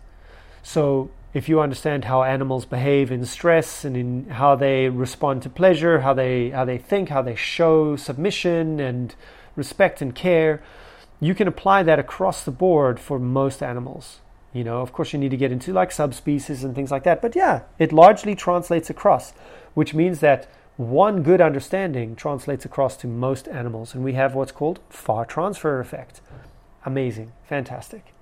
So, 0.62 1.10
if 1.34 1.50
you 1.50 1.60
understand 1.60 2.06
how 2.06 2.24
animals 2.24 2.66
behave 2.66 3.12
in 3.12 3.26
stress 3.26 3.86
and 3.86 3.96
in 3.98 4.30
how 4.30 4.56
they 4.56 4.90
respond 4.90 5.44
to 5.44 5.50
pleasure, 5.50 6.02
how 6.02 6.14
they 6.14 6.50
how 6.50 6.66
they 6.66 6.78
think, 6.78 7.10
how 7.10 7.22
they 7.22 7.36
show 7.36 7.96
submission 7.96 8.80
and 8.80 9.16
respect 9.56 10.02
and 10.02 10.16
care, 10.16 10.62
you 11.20 11.36
can 11.36 11.48
apply 11.48 11.84
that 11.84 12.00
across 12.00 12.44
the 12.44 12.52
board 12.52 13.00
for 13.00 13.20
most 13.20 13.62
animals. 13.62 14.20
You 14.54 14.64
know, 14.64 14.82
of 14.82 14.94
course, 14.94 15.14
you 15.14 15.20
need 15.20 15.32
to 15.32 15.38
get 15.38 15.52
into 15.52 15.74
like 15.74 15.92
subspecies 15.92 16.64
and 16.64 16.74
things 16.74 16.92
like 16.92 17.04
that, 17.04 17.22
but 17.22 17.36
yeah, 17.36 17.64
it 17.78 17.92
largely 17.92 18.34
translates 18.34 18.90
across, 18.90 19.32
which 19.74 19.94
means 19.94 20.20
that 20.22 20.48
one 20.78 21.24
good 21.24 21.42
understanding 21.42 22.16
translates 22.16 22.64
across 22.64 22.98
to 22.98 23.08
most 23.08 23.48
animals, 23.48 23.94
and 23.94 24.04
we 24.04 24.14
have 24.14 24.36
what's 24.36 24.52
called 24.52 24.80
far 24.90 25.26
transfer 25.26 25.80
effect. 25.80 26.22
Amazing, 26.86 27.34
fantastic. 27.44 28.14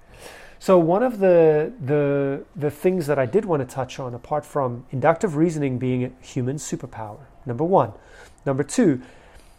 So 0.65 0.79
one 0.79 1.03
of 1.03 1.19
the 1.19 1.71
the 1.79 2.43
the 2.55 2.71
things 2.71 3.05
that 3.05 3.19
I 3.19 3.27
did 3.27 3.45
want 3.45 3.61
to 3.61 3.71
touch 3.71 3.99
on, 3.99 4.15
apart 4.15 4.43
from 4.43 4.87
inductive 4.89 5.35
reasoning 5.35 5.77
being 5.77 6.03
a 6.05 6.11
human 6.25 6.55
superpower, 6.55 7.19
number 7.45 7.63
one, 7.63 7.91
number 8.47 8.63
two, 8.63 8.99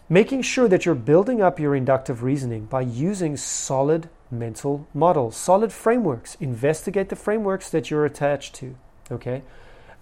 making 0.08 0.42
sure 0.42 0.66
that 0.66 0.84
you're 0.84 0.96
building 0.96 1.40
up 1.40 1.60
your 1.60 1.76
inductive 1.76 2.24
reasoning 2.24 2.64
by 2.64 2.80
using 2.80 3.36
solid 3.36 4.08
mental 4.32 4.88
models, 4.92 5.36
solid 5.36 5.72
frameworks. 5.72 6.34
Investigate 6.40 7.08
the 7.08 7.14
frameworks 7.14 7.70
that 7.70 7.88
you're 7.88 8.04
attached 8.04 8.56
to. 8.56 8.74
Okay. 9.08 9.42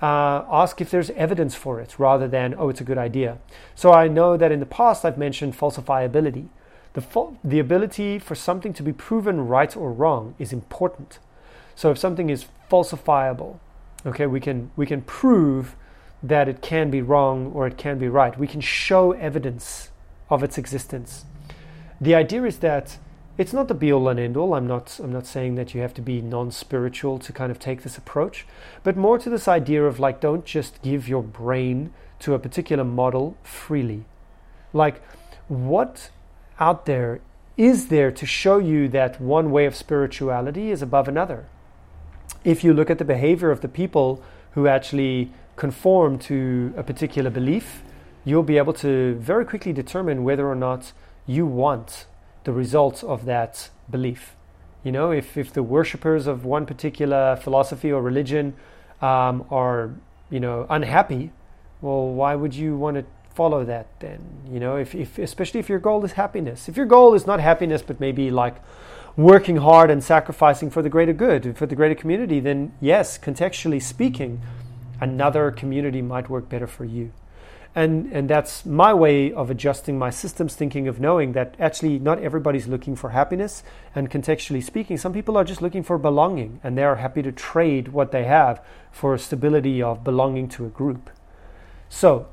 Uh, 0.01 0.47
ask 0.51 0.81
if 0.81 0.91
there's 0.91 1.11
evidence 1.11 1.55
for 1.55 1.81
it 1.81 1.99
rather 1.99 2.27
than, 2.27 2.55
oh, 2.57 2.71
it's 2.71 2.81
a 2.81 2.85
good 2.85 2.97
idea. 2.97 3.37
So 3.75 3.93
I 3.93 4.09
know 4.09 4.39
that 4.39 4.51
in 4.51 4.61
the 4.61 4.75
past 4.81 5.05
I've 5.05 5.19
mentioned 5.19 5.53
falsifiability. 5.55 6.49
The, 6.95 7.01
fo- 7.01 7.37
the 7.45 7.59
ability 7.59 8.19
for 8.19 8.35
something 8.35 8.73
to 8.73 8.83
be 8.83 8.93
proven 8.93 9.47
right 9.47 9.77
or 9.77 9.93
wrong 9.93 10.35
is 10.39 10.53
important. 10.53 11.19
So 11.75 11.91
if 11.91 11.99
something 11.99 12.31
is 12.31 12.47
falsifiable, 12.71 13.59
okay, 14.07 14.27
we 14.27 14.41
can, 14.41 14.71
we 14.77 14.87
can 14.87 15.03
prove 15.03 15.77
that 16.23 16.49
it 16.49 16.63
can 16.63 16.91
be 16.91 17.03
wrong 17.03 17.53
or 17.53 17.67
it 17.67 17.77
can 17.77 17.99
be 17.99 18.09
right. 18.09 18.39
We 18.39 18.47
can 18.47 18.61
show 18.61 19.13
evidence 19.13 19.91
of 20.31 20.43
its 20.43 20.57
existence. 20.57 21.25
The 22.01 22.15
idea 22.15 22.45
is 22.45 22.59
that 22.59 22.99
it's 23.37 23.53
not 23.53 23.69
the 23.69 23.75
be 23.75 23.93
all 23.93 24.09
and 24.09 24.19
end 24.19 24.37
all. 24.37 24.55
I'm 24.55 24.67
not 24.67 24.99
I'm 25.03 25.13
not 25.13 25.27
saying 25.27 25.57
that 25.57 25.75
you 25.75 25.81
have 25.81 25.95
to 25.95 26.03
be 26.03 26.23
non-spiritual 26.23 27.19
to 27.19 27.33
kind 27.33 27.51
of 27.51 27.59
take 27.59 27.83
this 27.83 27.99
approach, 27.99 28.47
but 28.85 28.97
more 28.97 29.19
to 29.19 29.29
this 29.29 29.49
idea 29.49 29.85
of 29.85 29.99
like 29.99 30.21
don't 30.21 30.45
just 30.45 30.81
give 30.83 31.09
your 31.09 31.23
brain 31.23 31.93
to 32.21 32.35
a 32.35 32.39
particular 32.39 32.85
model 32.85 33.37
freely. 33.43 34.05
Like 34.73 35.03
what 35.49 36.11
out 36.59 36.87
there 36.87 37.21
is 37.57 37.87
there 37.87 38.11
to 38.11 38.27
show 38.27 38.59
you 38.59 38.89
that 38.89 39.21
one 39.21 39.53
way 39.53 39.65
of 39.67 39.77
spirituality 39.77 40.71
is 40.73 40.83
above 40.83 41.07
another? 41.07 41.47
If 42.43 42.65
you 42.65 42.75
look 42.75 42.91
at 42.91 42.99
the 42.99 43.05
behavior 43.05 43.51
of 43.51 43.61
the 43.61 43.69
people 43.69 44.23
who 44.53 44.67
actually 44.67 45.31
conform 45.57 46.19
to 46.19 46.75
a 46.77 46.83
particular 46.83 47.31
belief, 47.31 47.83
you'll 48.25 48.43
be 48.43 48.59
able 48.59 48.73
to 48.73 49.15
very 49.17 49.45
quickly 49.45 49.73
determine 49.73 50.25
whether 50.25 50.49
or 50.49 50.57
not 50.57 50.93
you 51.27 51.47
want 51.47 52.07
the 52.43 52.53
results 52.53 53.05
of 53.05 53.25
that 53.25 53.71
belief. 53.89 54.35
You 54.83 54.91
know, 54.91 55.13
if, 55.13 55.37
if 55.37 55.53
the 55.53 55.63
worshippers 55.63 56.27
of 56.27 56.45
one 56.45 56.67
particular 56.67 57.37
philosophy 57.37 57.93
or 57.93 58.03
religion 58.03 58.55
um, 59.01 59.47
are, 59.51 59.95
you 60.29 60.41
know, 60.41 60.67
unhappy, 60.69 61.31
well, 61.81 62.09
why 62.09 62.35
would 62.35 62.55
you 62.55 62.77
want 62.77 62.97
to 62.97 63.05
follow 63.35 63.65
that 63.65 63.87
then? 64.01 64.21
You 64.51 64.61
know, 64.61 64.77
if, 64.77 64.95
if 64.95 65.19
especially 65.19 65.61
if 65.61 65.69
your 65.69 65.79
goal 65.79 66.05
is 66.05 66.13
happiness. 66.13 66.69
If 66.69 66.77
your 66.77 66.87
goal 66.87 67.15
is 67.15 67.27
not 67.27 67.41
happiness, 67.41 67.83
but 67.83 68.01
maybe 68.01 68.31
like 68.31 68.57
working 69.17 69.57
hard 69.57 69.91
and 69.91 70.03
sacrificing 70.03 70.71
for 70.71 70.83
the 70.83 70.89
greater 70.89 71.13
good, 71.13 71.57
for 71.57 71.67
the 71.67 71.77
greater 71.77 71.95
community, 71.95 72.41
then 72.41 72.73
yes, 72.81 73.19
contextually 73.19 73.83
speaking, 73.83 74.41
another 75.01 75.51
community 75.51 76.03
might 76.03 76.29
work 76.29 76.49
better 76.49 76.67
for 76.67 76.85
you 76.85 77.13
and 77.75 78.13
and 78.13 78.31
that's 78.31 78.65
my 78.65 78.95
way 78.95 79.33
of 79.33 79.51
adjusting 79.51 79.99
my 79.99 80.11
systems 80.11 80.55
thinking 80.55 80.87
of 80.87 81.01
knowing 81.01 81.33
that 81.33 81.55
actually 81.59 81.99
not 81.99 82.21
everybody's 82.21 82.69
looking 82.69 82.95
for 82.95 83.11
happiness 83.11 83.63
and 83.95 84.11
contextually 84.11 84.63
speaking 84.63 84.97
some 84.97 85.13
people 85.13 85.37
are 85.37 85.45
just 85.45 85.61
looking 85.61 85.83
for 85.83 85.99
belonging 85.99 86.61
and 86.63 86.79
they 86.79 86.85
are 86.85 86.97
happy 86.97 87.23
to 87.23 87.33
trade 87.33 87.89
what 87.89 88.13
they 88.13 88.25
have 88.25 88.65
for 88.93 89.19
stability 89.19 89.83
of 89.83 90.05
belonging 90.05 90.49
to 90.49 90.65
a 90.65 90.69
group 90.69 91.11
so 91.89 92.29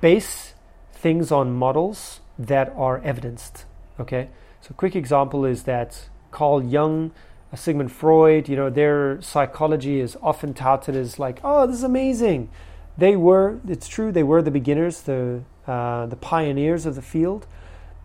base 0.00 0.54
things 0.92 1.30
on 1.30 1.52
models 1.52 2.20
that 2.38 2.72
are 2.76 3.00
evidenced 3.02 3.64
okay 3.98 4.28
so 4.60 4.74
quick 4.74 4.96
example 4.96 5.44
is 5.44 5.64
that 5.64 6.08
carl 6.30 6.62
jung 6.62 7.12
sigmund 7.54 7.90
freud 7.90 8.48
you 8.48 8.56
know 8.56 8.68
their 8.68 9.18
psychology 9.22 9.98
is 9.98 10.16
often 10.22 10.52
touted 10.52 10.94
as 10.94 11.18
like 11.18 11.40
oh 11.42 11.66
this 11.66 11.76
is 11.76 11.82
amazing 11.82 12.50
they 12.98 13.16
were, 13.16 13.60
it's 13.68 13.88
true, 13.88 14.10
they 14.10 14.22
were 14.22 14.40
the 14.40 14.50
beginners, 14.50 15.02
the, 15.02 15.42
uh, 15.66 16.06
the 16.06 16.16
pioneers 16.16 16.86
of 16.86 16.94
the 16.94 17.02
field, 17.02 17.46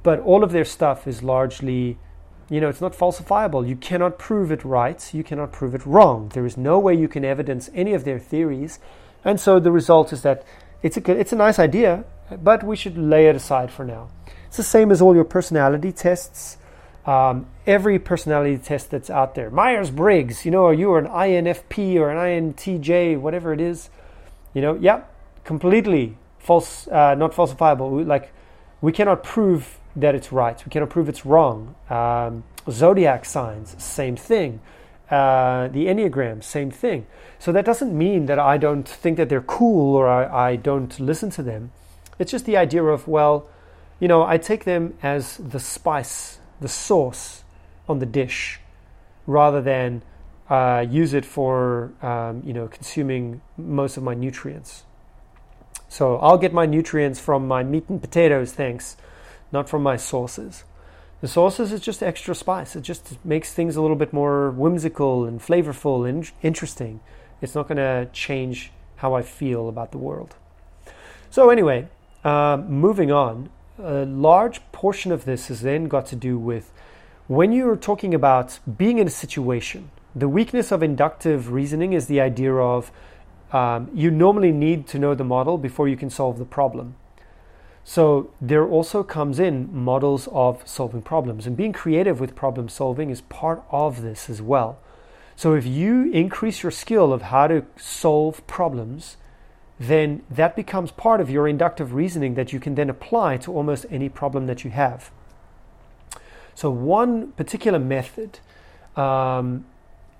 but 0.03 0.19
all 0.19 0.43
of 0.43 0.51
their 0.51 0.65
stuff 0.65 1.07
is 1.07 1.23
largely, 1.23 1.97
you 2.49 2.59
know, 2.59 2.67
it's 2.67 2.81
not 2.81 2.93
falsifiable. 2.93 3.67
You 3.67 3.77
cannot 3.77 4.19
prove 4.19 4.51
it 4.51 4.65
right, 4.65 5.13
you 5.13 5.23
cannot 5.23 5.53
prove 5.53 5.73
it 5.75 5.85
wrong. 5.85 6.29
There 6.33 6.45
is 6.45 6.57
no 6.57 6.77
way 6.77 6.93
you 6.93 7.07
can 7.07 7.23
evidence 7.23 7.69
any 7.73 7.93
of 7.93 8.03
their 8.03 8.19
theories. 8.19 8.79
And 9.23 9.39
so 9.39 9.59
the 9.59 9.71
result 9.71 10.11
is 10.11 10.23
that 10.23 10.43
it's 10.83 10.97
a, 10.97 11.11
it's 11.11 11.33
a 11.33 11.35
nice 11.35 11.59
idea, 11.59 12.03
but 12.41 12.63
we 12.63 12.75
should 12.75 12.97
lay 12.97 13.27
it 13.27 13.35
aside 13.35 13.71
for 13.71 13.85
now. 13.85 14.09
It's 14.47 14.57
the 14.57 14.63
same 14.63 14.91
as 14.91 15.01
all 15.01 15.15
your 15.15 15.23
personality 15.23 15.91
tests. 15.91 16.57
Um, 17.05 17.47
every 17.65 17.97
personality 17.97 18.57
test 18.59 18.91
that's 18.91 19.09
out 19.09 19.33
there, 19.33 19.49
Myers 19.49 19.89
Briggs, 19.89 20.45
you 20.45 20.51
know, 20.51 20.65
are 20.67 20.73
you 20.73 20.93
an 20.95 21.07
INFP 21.07 21.95
or 21.95 22.11
an 22.11 22.53
INTJ, 22.53 23.19
whatever 23.19 23.53
it 23.53 23.59
is, 23.59 23.89
you 24.53 24.61
know, 24.61 24.75
yeah, 24.75 25.01
completely 25.43 26.15
false, 26.37 26.87
uh, 26.87 27.15
not 27.15 27.31
falsifiable. 27.31 27.89
We, 27.89 28.03
like, 28.03 28.31
we 28.81 28.91
cannot 28.91 29.23
prove 29.23 29.79
that 29.95 30.15
it's 30.15 30.31
right. 30.31 30.63
We 30.63 30.69
cannot 30.69 30.89
prove 30.89 31.09
it's 31.09 31.25
wrong. 31.25 31.75
Um, 31.89 32.43
zodiac 32.69 33.25
signs, 33.25 33.81
same 33.83 34.15
thing. 34.15 34.61
Uh, 35.11 35.67
the 35.67 35.87
Enneagram, 35.87 36.41
same 36.41 36.71
thing. 36.71 37.05
So 37.37 37.51
that 37.51 37.65
doesn't 37.65 37.95
mean 37.95 38.27
that 38.27 38.39
I 38.39 38.57
don't 38.57 38.87
think 38.87 39.17
that 39.17 39.27
they're 39.27 39.41
cool 39.41 39.95
or 39.95 40.07
I, 40.07 40.51
I 40.51 40.55
don't 40.55 40.97
listen 40.99 41.29
to 41.31 41.43
them. 41.43 41.71
It's 42.17 42.31
just 42.31 42.45
the 42.45 42.55
idea 42.55 42.83
of, 42.83 43.09
well, 43.09 43.47
you 43.99 44.07
know, 44.07 44.23
I 44.23 44.37
take 44.37 44.63
them 44.63 44.95
as 45.03 45.37
the 45.37 45.59
spice, 45.59 46.39
the 46.61 46.69
sauce 46.69 47.43
on 47.89 47.99
the 47.99 48.05
dish, 48.05 48.59
rather 49.27 49.61
than 49.61 50.01
uh, 50.49 50.85
use 50.89 51.13
it 51.13 51.25
for 51.25 51.93
um, 52.01 52.43
you 52.45 52.51
know 52.53 52.67
consuming 52.67 53.41
most 53.57 53.95
of 53.95 54.03
my 54.03 54.13
nutrients. 54.13 54.83
So 55.87 56.17
I'll 56.17 56.37
get 56.37 56.53
my 56.53 56.65
nutrients 56.65 57.19
from 57.19 57.47
my 57.47 57.63
meat 57.63 57.85
and 57.89 58.01
potatoes, 58.01 58.51
thanks, 58.53 58.97
not 59.51 59.69
from 59.69 59.83
my 59.83 59.95
sauces. 59.95 60.63
The 61.21 61.27
sauces 61.27 61.71
is 61.71 61.81
just 61.81 62.01
extra 62.03 62.35
spice. 62.35 62.75
It 62.75 62.81
just 62.81 63.23
makes 63.23 63.53
things 63.53 63.75
a 63.75 63.81
little 63.81 63.95
bit 63.95 64.11
more 64.11 64.51
whimsical 64.51 65.25
and 65.25 65.39
flavorful 65.39 66.07
and 66.07 66.29
interesting. 66.41 66.99
It's 67.41 67.55
not 67.55 67.67
going 67.67 67.77
to 67.77 68.09
change 68.11 68.71
how 68.97 69.13
I 69.13 69.21
feel 69.21 69.69
about 69.69 69.91
the 69.91 69.97
world. 69.97 70.35
So 71.29 71.49
anyway, 71.49 71.87
uh, 72.23 72.57
moving 72.67 73.11
on. 73.11 73.49
A 73.79 74.05
large 74.05 74.61
portion 74.71 75.11
of 75.11 75.25
this 75.25 75.47
has 75.47 75.61
then 75.61 75.85
got 75.85 76.05
to 76.07 76.15
do 76.15 76.37
with 76.37 76.71
when 77.27 77.51
you're 77.51 77.77
talking 77.77 78.13
about 78.13 78.59
being 78.77 78.97
in 78.97 79.07
a 79.07 79.11
situation 79.11 79.89
the 80.15 80.27
weakness 80.27 80.71
of 80.71 80.83
inductive 80.83 81.51
reasoning 81.51 81.93
is 81.93 82.07
the 82.07 82.19
idea 82.19 82.53
of 82.53 82.91
um, 83.53 83.89
you 83.93 84.11
normally 84.11 84.51
need 84.51 84.87
to 84.87 84.99
know 84.99 85.15
the 85.15 85.23
model 85.23 85.57
before 85.57 85.87
you 85.87 85.97
can 85.97 86.09
solve 86.09 86.37
the 86.37 86.45
problem. 86.45 86.95
So 87.83 88.31
there 88.39 88.67
also 88.67 89.03
comes 89.03 89.39
in 89.39 89.69
models 89.73 90.27
of 90.31 90.61
solving 90.67 91.01
problems, 91.01 91.47
and 91.47 91.57
being 91.57 91.73
creative 91.73 92.19
with 92.19 92.35
problem 92.35 92.69
solving 92.69 93.09
is 93.09 93.21
part 93.21 93.63
of 93.71 94.01
this 94.01 94.29
as 94.29 94.41
well. 94.41 94.77
So 95.35 95.53
if 95.55 95.65
you 95.65 96.11
increase 96.11 96.61
your 96.61 96.71
skill 96.71 97.11
of 97.11 97.23
how 97.23 97.47
to 97.47 97.65
solve 97.77 98.45
problems, 98.45 99.17
then 99.79 100.21
that 100.29 100.55
becomes 100.55 100.91
part 100.91 101.19
of 101.19 101.29
your 101.29 101.47
inductive 101.47 101.93
reasoning 101.93 102.35
that 102.35 102.53
you 102.53 102.59
can 102.59 102.75
then 102.75 102.89
apply 102.89 103.37
to 103.37 103.51
almost 103.51 103.85
any 103.89 104.09
problem 104.09 104.45
that 104.45 104.63
you 104.63 104.69
have. 104.69 105.09
So 106.53 106.69
one 106.69 107.31
particular 107.31 107.79
method 107.79 108.39
um, 108.95 109.65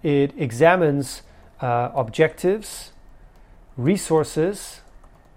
it 0.02 0.34
examines 0.38 1.22
uh, 1.62 1.92
objectives, 1.94 2.92
resources, 3.78 4.82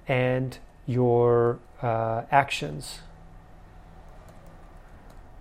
and 0.08 0.56
your 0.86 1.58
uh, 1.84 2.22
actions. 2.30 3.00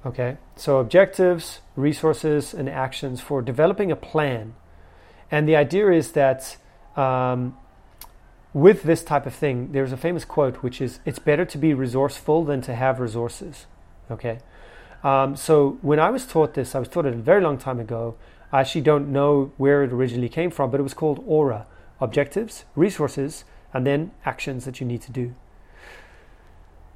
Okay, 0.06 0.38
so 0.58 0.80
objectives, 0.80 1.62
resources, 1.78 2.54
and 2.54 2.68
actions 2.68 3.22
for 3.22 3.42
developing 3.42 3.92
a 3.92 3.96
plan. 3.96 4.54
And 5.32 5.48
the 5.48 5.56
idea 5.56 5.90
is 5.92 6.12
that 6.12 6.58
um, 6.98 7.58
with 8.54 8.84
this 8.84 9.04
type 9.04 9.26
of 9.26 9.34
thing, 9.34 9.72
there's 9.72 9.94
a 9.94 9.98
famous 9.98 10.26
quote 10.26 10.58
which 10.58 10.82
is 10.82 11.00
it's 11.06 11.20
better 11.20 11.46
to 11.46 11.58
be 11.58 11.74
resourceful 11.74 12.44
than 12.44 12.62
to 12.62 12.76
have 12.76 13.00
resources. 13.00 13.66
Okay, 14.12 14.40
Um, 15.04 15.36
so 15.36 15.78
when 15.82 16.00
I 16.00 16.10
was 16.10 16.26
taught 16.26 16.54
this, 16.54 16.76
I 16.76 16.80
was 16.80 16.88
taught 16.88 17.06
it 17.06 17.14
a 17.14 17.18
very 17.18 17.42
long 17.42 17.58
time 17.58 17.80
ago. 17.80 18.16
I 18.52 18.62
actually 18.62 18.82
don't 18.82 19.12
know 19.12 19.52
where 19.58 19.84
it 19.84 19.92
originally 19.92 20.30
came 20.30 20.50
from, 20.50 20.72
but 20.72 20.80
it 20.80 20.84
was 20.84 20.94
called 20.94 21.24
aura 21.28 21.66
objectives, 22.00 22.66
resources, 22.76 23.44
and 23.74 23.86
then 23.86 24.12
actions 24.26 24.66
that 24.66 24.80
you 24.80 24.88
need 24.88 25.02
to 25.02 25.12
do. 25.12 25.36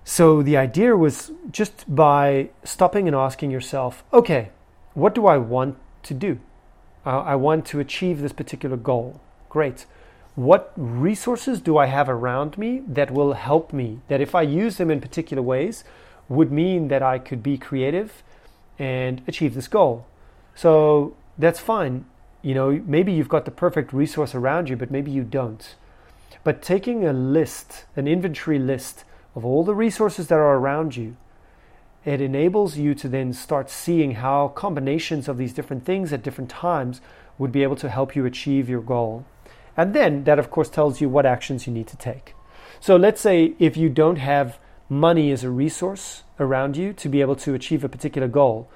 So 0.09 0.41
the 0.41 0.55
idea 0.55 0.95
was 0.95 1.33
just 1.51 1.83
by 1.93 2.51
stopping 2.63 3.07
and 3.07 3.15
asking 3.15 3.51
yourself, 3.51 4.05
okay, 4.13 4.51
what 4.93 5.13
do 5.13 5.27
I 5.27 5.35
want 5.35 5.75
to 6.03 6.13
do? 6.13 6.39
I 7.03 7.35
want 7.35 7.65
to 7.65 7.81
achieve 7.81 8.21
this 8.21 8.31
particular 8.31 8.77
goal. 8.77 9.19
Great. 9.49 9.85
What 10.35 10.71
resources 10.77 11.59
do 11.59 11.77
I 11.77 11.87
have 11.87 12.07
around 12.07 12.57
me 12.57 12.83
that 12.87 13.11
will 13.11 13.33
help 13.33 13.73
me? 13.73 13.99
That 14.07 14.21
if 14.21 14.33
I 14.33 14.43
use 14.43 14.77
them 14.77 14.89
in 14.89 15.01
particular 15.01 15.43
ways, 15.43 15.83
would 16.29 16.53
mean 16.53 16.87
that 16.87 17.03
I 17.03 17.19
could 17.19 17.43
be 17.43 17.57
creative 17.57 18.23
and 18.79 19.21
achieve 19.27 19.55
this 19.55 19.67
goal. 19.67 20.05
So 20.55 21.17
that's 21.37 21.59
fine. 21.59 22.05
You 22.41 22.55
know, 22.55 22.81
maybe 22.85 23.11
you've 23.11 23.27
got 23.27 23.43
the 23.43 23.51
perfect 23.51 23.91
resource 23.91 24.33
around 24.33 24.69
you, 24.69 24.77
but 24.77 24.89
maybe 24.89 25.11
you 25.11 25.25
don't. 25.25 25.75
But 26.45 26.61
taking 26.61 27.05
a 27.05 27.11
list, 27.11 27.83
an 27.97 28.07
inventory 28.07 28.57
list 28.57 29.03
of 29.37 29.45
all 29.45 29.63
the 29.63 29.75
resources 29.75 30.29
that 30.29 30.39
are 30.39 30.55
around 30.55 30.97
you, 30.97 31.15
it 32.03 32.21
enables 32.21 32.75
you 32.75 32.95
to 32.95 33.07
then 33.07 33.31
start 33.31 33.69
seeing 33.69 34.13
how 34.13 34.47
combinations 34.47 35.27
of 35.27 35.37
these 35.37 35.53
different 35.53 35.85
things 35.85 36.11
at 36.11 36.23
different 36.23 36.49
times 36.49 37.01
would 37.37 37.51
be 37.51 37.61
able 37.61 37.75
to 37.75 37.87
help 37.87 38.15
you 38.15 38.25
achieve 38.25 38.67
your 38.67 38.81
goal. 38.81 39.25
And 39.77 39.93
then 39.93 40.23
that, 40.23 40.39
of 40.39 40.49
course, 40.49 40.69
tells 40.69 41.01
you 41.01 41.07
what 41.07 41.27
actions 41.27 41.67
you 41.67 41.73
need 41.73 41.85
to 41.85 41.97
take. 41.97 42.33
So 42.79 42.95
let's 42.95 43.21
say 43.21 43.53
if 43.59 43.77
you 43.77 43.89
don't 43.89 44.15
have 44.15 44.57
money 44.89 45.31
as 45.31 45.43
a 45.43 45.51
resource 45.51 46.23
around 46.39 46.75
you 46.75 46.91
to 46.93 47.07
be 47.07 47.21
able 47.21 47.35
to 47.35 47.53
achieve 47.53 47.83
a 47.83 47.89
particular 47.89 48.27
goal, 48.27 48.67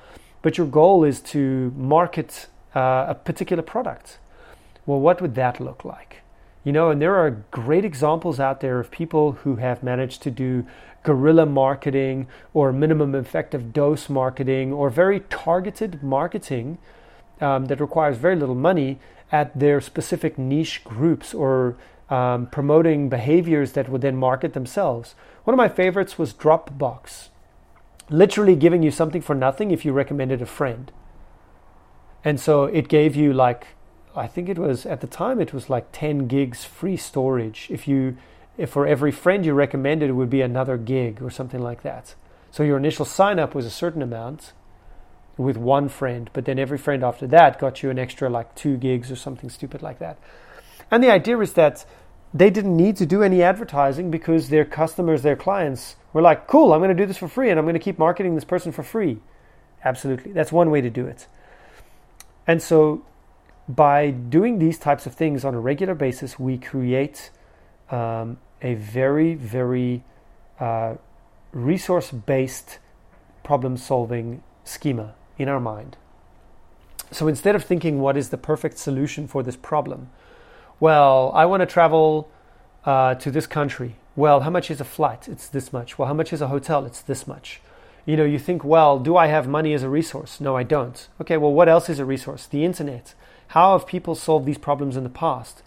but 0.44 0.60
your 0.60 0.68
goal 0.68 1.03
is 1.03 1.22
to 1.22 1.74
market 1.75 2.46
uh, 2.75 3.06
a 3.10 3.15
particular 3.15 3.63
product. 3.63 4.20
Well, 4.86 5.00
what 5.00 5.24
would 5.24 5.34
that 5.34 5.60
look 5.60 5.84
like? 5.84 6.21
You 6.63 6.72
know, 6.72 6.91
and 6.91 7.01
there 7.01 7.15
are 7.15 7.44
great 7.50 7.84
examples 7.84 8.39
out 8.39 8.60
there 8.60 8.80
of 8.80 8.91
people 8.91 9.32
who 9.32 9.56
have 9.56 9.82
managed 9.82 10.22
to 10.24 10.32
do 10.32 10.65
guerrilla 11.03 11.46
marketing 11.48 12.27
or 12.53 12.72
minimum 12.72 13.15
effective 13.15 13.74
dose 13.74 14.10
marketing 14.10 14.72
or 14.72 14.89
very 14.89 15.22
targeted 15.22 16.03
marketing 16.03 16.77
um, 17.39 17.65
that 17.65 17.82
requires 17.82 18.18
very 18.18 18.36
little 18.36 18.56
money 18.56 19.00
at 19.32 19.58
their 19.58 19.82
specific 19.82 20.38
niche 20.38 20.84
groups 20.84 21.34
or 21.34 21.77
um, 22.10 22.46
promoting 22.48 23.10
behaviors 23.10 23.72
that 23.72 23.89
would 23.89 24.01
then 24.01 24.18
market 24.18 24.53
themselves. 24.53 25.15
One 25.46 25.53
of 25.53 25.58
my 25.58 25.70
favorites 25.70 26.20
was 26.20 26.34
Dropbox, 26.34 27.30
literally 28.10 28.56
giving 28.56 28.84
you 28.84 28.91
something 28.91 29.22
for 29.22 29.34
nothing 29.34 29.72
if 29.72 29.86
you 29.86 29.94
recommended 29.94 30.41
a 30.41 30.46
friend. 30.46 30.91
And 32.24 32.39
so 32.39 32.65
it 32.65 32.88
gave 32.88 33.15
you 33.15 33.34
like, 33.34 33.68
I 34.15 34.27
think 34.27 34.50
it 34.50 34.58
was 34.58 34.86
at 34.86 35.01
the 35.01 35.08
time 35.08 35.39
it 35.39 35.53
was 35.53 35.70
like 35.70 35.88
10 35.91 36.27
gigs 36.27 36.65
free 36.65 36.98
storage. 36.98 37.68
If 37.70 37.88
you, 37.88 38.18
if 38.58 38.70
for 38.70 38.86
every 38.86 39.12
friend 39.12 39.46
you 39.46 39.53
recommended, 39.53 40.10
it 40.10 40.13
would 40.13 40.30
be 40.30 40.41
another 40.41 40.77
gig 40.77 41.22
or 41.22 41.30
something 41.30 41.62
like 41.62 41.84
that. 41.84 42.15
So 42.51 42.63
your 42.63 42.77
initial 42.77 43.06
sign 43.06 43.39
up 43.39 43.56
was 43.56 43.65
a 43.65 43.70
certain 43.70 44.01
amount 44.01 44.53
with 45.38 45.58
one 45.58 45.88
friend, 45.89 46.30
but 46.34 46.46
then 46.46 46.60
every 46.60 46.77
friend 46.77 47.03
after 47.03 47.25
that 47.27 47.60
got 47.60 47.82
you 47.82 47.89
an 47.89 47.98
extra 47.98 48.30
like 48.30 48.53
two 48.56 48.77
gigs 48.77 49.10
or 49.10 49.15
something 49.15 49.50
stupid 49.50 49.82
like 49.82 50.00
that. 50.00 50.18
And 50.91 51.01
the 51.01 51.10
idea 51.10 51.39
is 51.39 51.53
that 51.53 51.86
they 52.34 52.50
didn't 52.50 52.75
need 52.75 52.98
to 52.98 53.06
do 53.06 53.24
any 53.24 53.41
advertising 53.41 54.12
because 54.12 54.50
their 54.50 54.65
customers, 54.65 55.22
their 55.22 55.36
clients 55.36 55.96
were 56.13 56.22
like, 56.22 56.48
cool, 56.48 56.74
I'm 56.74 56.80
going 56.80 56.96
to 56.96 57.01
do 57.01 57.06
this 57.06 57.18
for 57.18 57.27
free 57.27 57.50
and 57.50 57.58
I'm 57.58 57.65
going 57.65 57.74
to 57.74 57.80
keep 57.80 57.98
marketing 57.98 58.36
this 58.36 58.46
person 58.46 58.72
for 58.72 58.84
free. 58.84 59.20
Absolutely. 59.84 60.32
That's 60.32 60.51
one 60.51 60.70
way 60.70 60.82
to 60.82 60.89
do 60.89 61.08
it. 61.08 61.27
And 62.46 62.62
so, 62.62 63.03
by 63.75 64.12
doing 64.12 64.60
these 64.60 64.78
types 64.78 65.06
of 65.06 65.13
things 65.13 65.46
on 65.46 65.54
a 65.54 65.60
regular 65.60 65.96
basis, 65.96 66.40
we 66.40 66.58
create 66.58 67.31
um, 67.90 68.38
a 68.62 68.75
very, 68.75 69.36
very 69.36 70.03
uh, 70.60 70.96
resource 71.51 72.12
based 72.12 72.79
problem 73.44 73.77
solving 73.77 74.44
schema 74.64 75.14
in 75.38 75.50
our 75.50 75.60
mind. 75.60 75.98
So, 77.12 77.27
instead 77.27 77.55
of 77.55 77.64
thinking 77.64 78.00
what 78.00 78.16
is 78.16 78.29
the 78.29 78.38
perfect 78.38 78.77
solution 78.77 79.27
for 79.27 79.44
this 79.44 79.55
problem, 79.55 80.10
well, 80.79 81.31
I 81.34 81.46
want 81.46 81.62
to 81.62 81.66
travel 81.66 82.31
uh, 82.86 83.16
to 83.16 83.31
this 83.31 83.48
country. 83.48 83.96
Well, 84.16 84.42
how 84.42 84.50
much 84.50 84.72
is 84.72 84.79
a 84.81 84.86
flight? 84.86 85.27
It's 85.27 85.48
this 85.48 85.72
much. 85.74 85.98
Well, 85.98 86.07
how 86.07 86.14
much 86.14 86.31
is 86.34 86.42
a 86.42 86.48
hotel? 86.48 86.86
It's 86.86 87.01
this 87.01 87.27
much 87.27 87.62
you 88.05 88.18
know, 88.18 88.24
you 88.24 88.40
think, 88.40 88.64
well, 88.64 89.00
do 89.00 89.16
I 89.16 89.27
have 89.27 89.48
money 89.48 89.74
as 89.74 89.84
a 89.84 89.90
resource? 89.90 90.42
No, 90.42 90.55
I 90.55 90.64
don't. 90.64 91.07
Okay, 91.20 91.38
well, 91.38 91.53
what 91.53 91.70
else 91.70 91.90
is 91.90 92.00
a 92.00 92.05
resource? 92.05 92.48
The 92.48 92.66
internet. 92.66 93.14
How 93.51 93.77
have 93.77 93.85
people 93.85 94.16
solved 94.16 94.46
these 94.46 94.57
problems 94.57 94.96
in 94.96 95.03
the 95.03 95.09
past? 95.09 95.61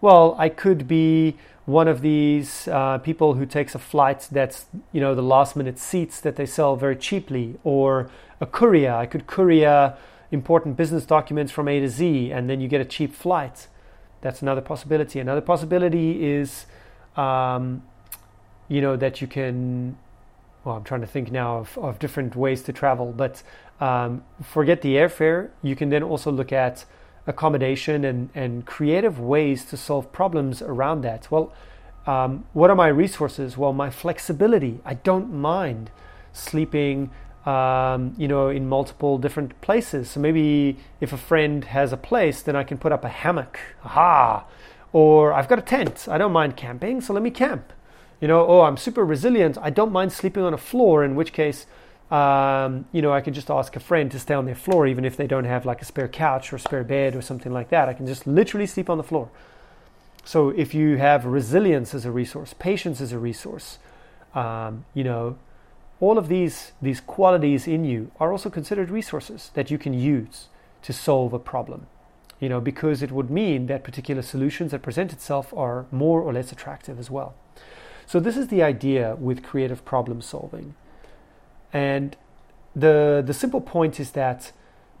Well, 0.00 0.36
I 0.38 0.48
could 0.48 0.86
be 0.86 1.36
one 1.64 1.88
of 1.88 2.00
these 2.00 2.68
uh, 2.68 2.98
people 2.98 3.34
who 3.34 3.44
takes 3.44 3.74
a 3.74 3.78
flight 3.80 4.28
that's, 4.30 4.66
you 4.92 5.00
know, 5.00 5.16
the 5.16 5.22
last 5.22 5.56
minute 5.56 5.80
seats 5.80 6.20
that 6.20 6.36
they 6.36 6.46
sell 6.46 6.76
very 6.76 6.94
cheaply, 6.94 7.58
or 7.64 8.08
a 8.40 8.46
courier. 8.46 8.92
I 8.92 9.06
could 9.06 9.26
courier 9.26 9.96
important 10.30 10.76
business 10.76 11.04
documents 11.04 11.50
from 11.50 11.66
A 11.66 11.80
to 11.80 11.88
Z, 11.88 12.30
and 12.30 12.48
then 12.48 12.60
you 12.60 12.68
get 12.68 12.80
a 12.80 12.84
cheap 12.84 13.12
flight. 13.12 13.66
That's 14.20 14.40
another 14.40 14.60
possibility. 14.60 15.18
Another 15.18 15.40
possibility 15.40 16.24
is, 16.24 16.66
um, 17.16 17.82
you 18.68 18.80
know, 18.80 18.94
that 18.94 19.20
you 19.20 19.26
can 19.26 19.98
well, 20.64 20.76
I'm 20.76 20.84
trying 20.84 21.00
to 21.02 21.06
think 21.06 21.32
now 21.32 21.58
of, 21.58 21.76
of 21.78 21.98
different 21.98 22.36
ways 22.36 22.62
to 22.62 22.72
travel, 22.72 23.12
but 23.12 23.42
um, 23.80 24.24
forget 24.40 24.82
the 24.82 24.94
airfare. 24.94 25.50
You 25.62 25.74
can 25.76 25.90
then 25.90 26.02
also 26.02 26.30
look 26.30 26.52
at 26.52 26.84
accommodation 27.26 28.04
and, 28.04 28.28
and 28.34 28.66
creative 28.66 29.18
ways 29.18 29.64
to 29.66 29.76
solve 29.76 30.12
problems 30.12 30.62
around 30.62 31.02
that. 31.02 31.30
Well, 31.30 31.52
um, 32.06 32.44
what 32.52 32.70
are 32.70 32.76
my 32.76 32.88
resources? 32.88 33.56
Well, 33.56 33.72
my 33.72 33.90
flexibility. 33.90 34.80
I 34.84 34.94
don't 34.94 35.32
mind 35.32 35.90
sleeping, 36.32 37.10
um, 37.46 38.14
you 38.18 38.28
know, 38.28 38.48
in 38.48 38.68
multiple 38.68 39.16
different 39.18 39.58
places. 39.60 40.10
So 40.10 40.20
maybe 40.20 40.76
if 41.00 41.12
a 41.12 41.16
friend 41.16 41.64
has 41.64 41.92
a 41.92 41.96
place, 41.96 42.42
then 42.42 42.56
I 42.56 42.64
can 42.64 42.78
put 42.78 42.92
up 42.92 43.04
a 43.04 43.08
hammock. 43.08 43.58
Aha! 43.84 44.44
Or 44.92 45.32
I've 45.32 45.48
got 45.48 45.58
a 45.58 45.62
tent. 45.62 46.06
I 46.10 46.18
don't 46.18 46.32
mind 46.32 46.56
camping, 46.56 47.00
so 47.00 47.14
let 47.14 47.22
me 47.22 47.30
camp 47.30 47.72
you 48.24 48.28
know, 48.28 48.46
oh, 48.46 48.62
I'm 48.62 48.78
super 48.78 49.04
resilient. 49.04 49.58
I 49.60 49.68
don't 49.68 49.92
mind 49.92 50.10
sleeping 50.10 50.42
on 50.44 50.54
a 50.54 50.56
floor, 50.56 51.04
in 51.04 51.14
which 51.14 51.34
case, 51.34 51.66
um, 52.14 52.84
you 52.92 53.02
know, 53.02 53.12
I 53.12 53.20
can 53.20 53.34
just 53.34 53.50
ask 53.50 53.74
a 53.74 53.80
friend 53.80 54.08
to 54.12 54.20
stay 54.20 54.34
on 54.34 54.46
their 54.46 54.54
floor, 54.54 54.86
even 54.86 55.04
if 55.04 55.16
they 55.16 55.26
don't 55.26 55.46
have 55.46 55.66
like 55.66 55.82
a 55.82 55.84
spare 55.84 56.06
couch 56.06 56.52
or 56.52 56.56
a 56.56 56.60
spare 56.60 56.84
bed 56.84 57.16
or 57.16 57.22
something 57.22 57.52
like 57.52 57.70
that. 57.70 57.88
I 57.88 57.92
can 57.92 58.06
just 58.06 58.24
literally 58.24 58.66
sleep 58.66 58.88
on 58.88 58.98
the 58.98 59.02
floor. 59.02 59.30
So 60.24 60.50
if 60.50 60.74
you 60.74 60.96
have 60.96 61.24
resilience 61.24 61.92
as 61.92 62.04
a 62.04 62.12
resource, 62.12 62.54
patience 62.56 63.00
as 63.00 63.10
a 63.10 63.18
resource, 63.18 63.78
um, 64.32 64.84
you 64.94 65.02
know, 65.02 65.36
all 65.98 66.16
of 66.16 66.28
these 66.28 66.72
these 66.80 67.00
qualities 67.00 67.66
in 67.66 67.84
you 67.84 68.12
are 68.20 68.30
also 68.30 68.48
considered 68.48 68.90
resources 68.90 69.50
that 69.54 69.70
you 69.72 69.78
can 69.78 69.92
use 69.92 70.46
to 70.82 70.92
solve 70.92 71.32
a 71.32 71.40
problem. 71.40 71.88
You 72.38 72.48
know, 72.48 72.60
because 72.60 73.02
it 73.02 73.10
would 73.10 73.30
mean 73.30 73.66
that 73.66 73.82
particular 73.82 74.22
solutions 74.22 74.70
that 74.70 74.82
present 74.82 75.12
itself 75.12 75.52
are 75.56 75.86
more 75.90 76.20
or 76.20 76.32
less 76.32 76.52
attractive 76.52 77.00
as 77.00 77.10
well. 77.10 77.34
So 78.06 78.20
this 78.20 78.36
is 78.36 78.48
the 78.48 78.62
idea 78.62 79.16
with 79.16 79.42
creative 79.42 79.84
problem 79.84 80.20
solving. 80.20 80.74
And 81.74 82.16
the 82.74 83.22
the 83.24 83.34
simple 83.34 83.60
point 83.60 84.00
is 84.00 84.12
that 84.12 84.52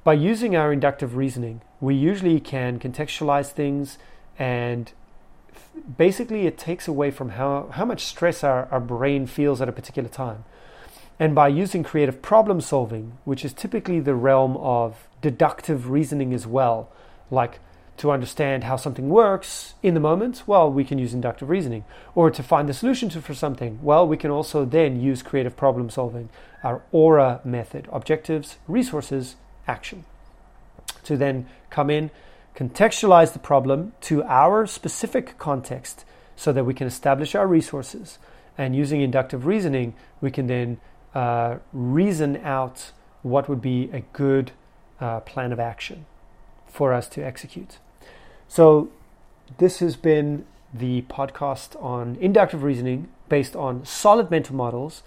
by 0.02 0.12
using 0.12 0.54
our 0.54 0.70
inductive 0.70 1.16
reasoning, 1.16 1.62
we 1.80 1.94
usually 1.94 2.38
can 2.40 2.78
contextualize 2.78 3.50
things 3.50 3.96
and 4.38 4.92
basically 5.96 6.46
it 6.46 6.58
takes 6.58 6.86
away 6.86 7.10
from 7.10 7.30
how, 7.30 7.68
how 7.72 7.84
much 7.84 8.04
stress 8.04 8.44
our, 8.44 8.68
our 8.70 8.80
brain 8.80 9.26
feels 9.26 9.60
at 9.60 9.68
a 9.68 9.72
particular 9.72 10.08
time. 10.08 10.44
And 11.18 11.34
by 11.34 11.48
using 11.48 11.82
creative 11.82 12.20
problem 12.20 12.60
solving, 12.60 13.18
which 13.24 13.44
is 13.44 13.52
typically 13.52 14.00
the 14.00 14.14
realm 14.14 14.56
of 14.56 15.08
deductive 15.22 15.88
reasoning 15.90 16.34
as 16.34 16.46
well, 16.46 16.90
like 17.30 17.60
to 17.96 18.10
understand 18.10 18.64
how 18.64 18.76
something 18.76 19.08
works 19.08 19.74
in 19.82 19.94
the 19.94 20.00
moment, 20.00 20.42
well, 20.46 20.70
we 20.70 20.84
can 20.84 20.98
use 20.98 21.14
inductive 21.14 21.48
reasoning. 21.48 21.84
Or 22.14 22.30
to 22.30 22.42
find 22.42 22.68
the 22.68 22.74
solution 22.74 23.08
to, 23.10 23.20
for 23.20 23.34
something, 23.34 23.78
well, 23.82 24.06
we 24.06 24.16
can 24.16 24.30
also 24.30 24.64
then 24.64 25.00
use 25.00 25.22
creative 25.22 25.56
problem 25.56 25.90
solving, 25.90 26.28
our 26.62 26.82
aura 26.90 27.40
method 27.44 27.88
objectives, 27.92 28.58
resources, 28.66 29.36
action. 29.68 30.04
To 31.04 31.16
then 31.16 31.46
come 31.70 31.88
in, 31.88 32.10
contextualize 32.56 33.32
the 33.32 33.38
problem 33.38 33.92
to 34.02 34.22
our 34.24 34.66
specific 34.66 35.38
context 35.38 36.04
so 36.36 36.52
that 36.52 36.64
we 36.64 36.74
can 36.74 36.86
establish 36.86 37.34
our 37.34 37.46
resources. 37.46 38.18
And 38.58 38.74
using 38.74 39.00
inductive 39.00 39.46
reasoning, 39.46 39.94
we 40.20 40.30
can 40.30 40.48
then 40.48 40.80
uh, 41.14 41.58
reason 41.72 42.38
out 42.38 42.90
what 43.22 43.48
would 43.48 43.62
be 43.62 43.88
a 43.92 44.00
good 44.12 44.50
uh, 45.00 45.20
plan 45.20 45.52
of 45.52 45.60
action 45.60 46.06
for 46.74 46.92
us 46.92 47.08
to 47.08 47.24
execute. 47.24 47.78
So, 48.48 48.90
this 49.58 49.78
has 49.78 49.94
been 49.94 50.44
the 50.72 51.02
podcast 51.02 51.80
on 51.80 52.16
inductive 52.20 52.64
reasoning 52.64 53.08
based 53.28 53.54
on 53.54 53.84
solid 53.84 54.28
mental 54.28 54.56
models. 54.56 55.04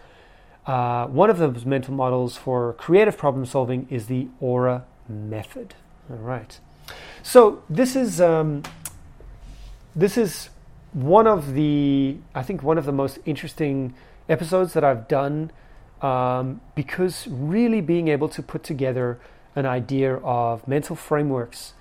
Uh, 0.65 1.07
one 1.07 1.29
of 1.29 1.37
those 1.37 1.65
mental 1.65 1.93
models 1.93 2.37
for 2.37 2.73
creative 2.73 3.17
problem 3.17 3.45
solving 3.45 3.85
is 3.89 4.07
the 4.07 4.27
aura 4.39 4.85
method. 5.09 5.75
All 6.09 6.17
right. 6.17 6.57
So 7.21 7.63
this 7.69 7.97
is 7.97 8.21
um, 8.21 8.63
this 9.93 10.17
is 10.17 10.49
one 10.93 11.27
of 11.27 11.53
the 11.53 12.17
I 12.33 12.43
think 12.43 12.63
one 12.63 12.77
of 12.77 12.85
the 12.85 12.93
most 12.93 13.19
interesting 13.25 13.93
episodes 14.29 14.71
that 14.73 14.83
I've 14.85 15.07
done 15.09 15.51
um, 16.01 16.61
because 16.75 17.27
really 17.27 17.81
being 17.81 18.07
able 18.07 18.29
to 18.29 18.41
put 18.41 18.63
together 18.63 19.19
an 19.57 19.65
idea 19.65 20.17
of 20.17 20.67
mental 20.67 20.95
frameworks 20.95 21.73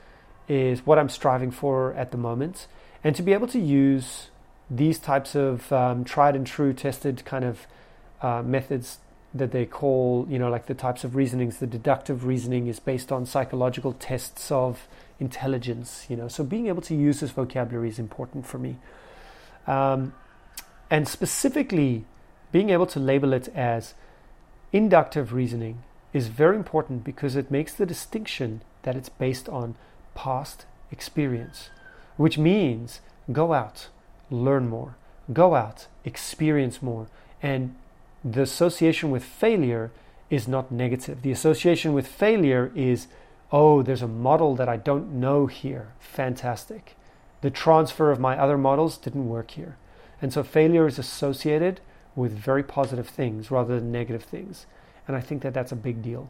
is 0.48 0.86
what 0.86 0.98
I'm 0.98 1.10
striving 1.10 1.50
for 1.50 1.92
at 1.92 2.10
the 2.10 2.16
moment, 2.16 2.68
and 3.04 3.14
to 3.14 3.22
be 3.22 3.34
able 3.34 3.46
to 3.48 3.58
use 3.60 4.30
these 4.70 4.98
types 4.98 5.34
of 5.34 5.70
um, 5.70 6.02
tried 6.02 6.34
and 6.34 6.46
true, 6.46 6.72
tested 6.72 7.24
kind 7.26 7.44
of 7.44 7.66
uh, 8.22 8.42
methods 8.42 8.98
that 9.34 9.52
they 9.52 9.66
call, 9.66 10.26
you 10.30 10.38
know, 10.38 10.48
like 10.48 10.66
the 10.66 10.74
types 10.74 11.04
of 11.04 11.14
reasonings. 11.14 11.58
The 11.58 11.66
deductive 11.66 12.24
reasoning 12.24 12.66
is 12.66 12.80
based 12.80 13.12
on 13.12 13.26
psychological 13.26 13.92
tests 13.92 14.50
of 14.50 14.88
intelligence, 15.20 16.06
you 16.08 16.16
know. 16.16 16.28
So 16.28 16.44
being 16.44 16.68
able 16.68 16.82
to 16.82 16.94
use 16.94 17.20
this 17.20 17.30
vocabulary 17.30 17.90
is 17.90 17.98
important 17.98 18.46
for 18.46 18.58
me. 18.58 18.76
Um, 19.66 20.14
and 20.90 21.06
specifically, 21.06 22.06
being 22.52 22.70
able 22.70 22.86
to 22.86 22.98
label 22.98 23.34
it 23.34 23.48
as 23.48 23.92
inductive 24.72 25.34
reasoning 25.34 25.82
is 26.16 26.28
very 26.28 26.56
important 26.56 27.04
because 27.04 27.36
it 27.36 27.50
makes 27.50 27.74
the 27.74 27.84
distinction 27.84 28.62
that 28.82 28.96
it's 28.96 29.10
based 29.10 29.48
on 29.48 29.74
past 30.14 30.64
experience, 30.90 31.70
which 32.16 32.38
means 32.38 33.00
go 33.30 33.52
out, 33.52 33.88
learn 34.30 34.68
more, 34.68 34.96
go 35.32 35.54
out, 35.54 35.88
experience 36.04 36.80
more, 36.80 37.06
and 37.42 37.74
the 38.24 38.42
association 38.42 39.10
with 39.10 39.22
failure 39.24 39.90
is 40.30 40.48
not 40.48 40.72
negative. 40.72 41.22
The 41.22 41.32
association 41.32 41.92
with 41.92 42.08
failure 42.08 42.72
is, 42.74 43.08
oh, 43.52 43.82
there's 43.82 44.02
a 44.02 44.08
model 44.08 44.56
that 44.56 44.68
I 44.68 44.78
don't 44.78 45.20
know 45.20 45.46
here. 45.46 45.92
Fantastic. 46.00 46.96
The 47.42 47.50
transfer 47.50 48.10
of 48.10 48.18
my 48.18 48.38
other 48.38 48.56
models 48.56 48.96
didn't 48.96 49.28
work 49.28 49.52
here. 49.52 49.76
And 50.22 50.32
so 50.32 50.42
failure 50.42 50.86
is 50.86 50.98
associated 50.98 51.80
with 52.16 52.32
very 52.32 52.62
positive 52.62 53.08
things 53.08 53.50
rather 53.50 53.78
than 53.78 53.92
negative 53.92 54.24
things. 54.24 54.66
And 55.06 55.16
I 55.16 55.20
think 55.20 55.42
that 55.42 55.54
that's 55.54 55.72
a 55.72 55.76
big 55.76 56.02
deal. 56.02 56.28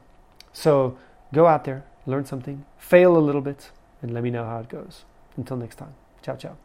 So 0.52 0.98
go 1.32 1.46
out 1.46 1.64
there, 1.64 1.84
learn 2.06 2.24
something, 2.24 2.64
fail 2.78 3.16
a 3.16 3.18
little 3.18 3.40
bit, 3.40 3.70
and 4.02 4.12
let 4.12 4.22
me 4.22 4.30
know 4.30 4.44
how 4.44 4.58
it 4.60 4.68
goes. 4.68 5.04
Until 5.36 5.56
next 5.56 5.76
time. 5.76 5.94
Ciao, 6.22 6.36
ciao. 6.36 6.56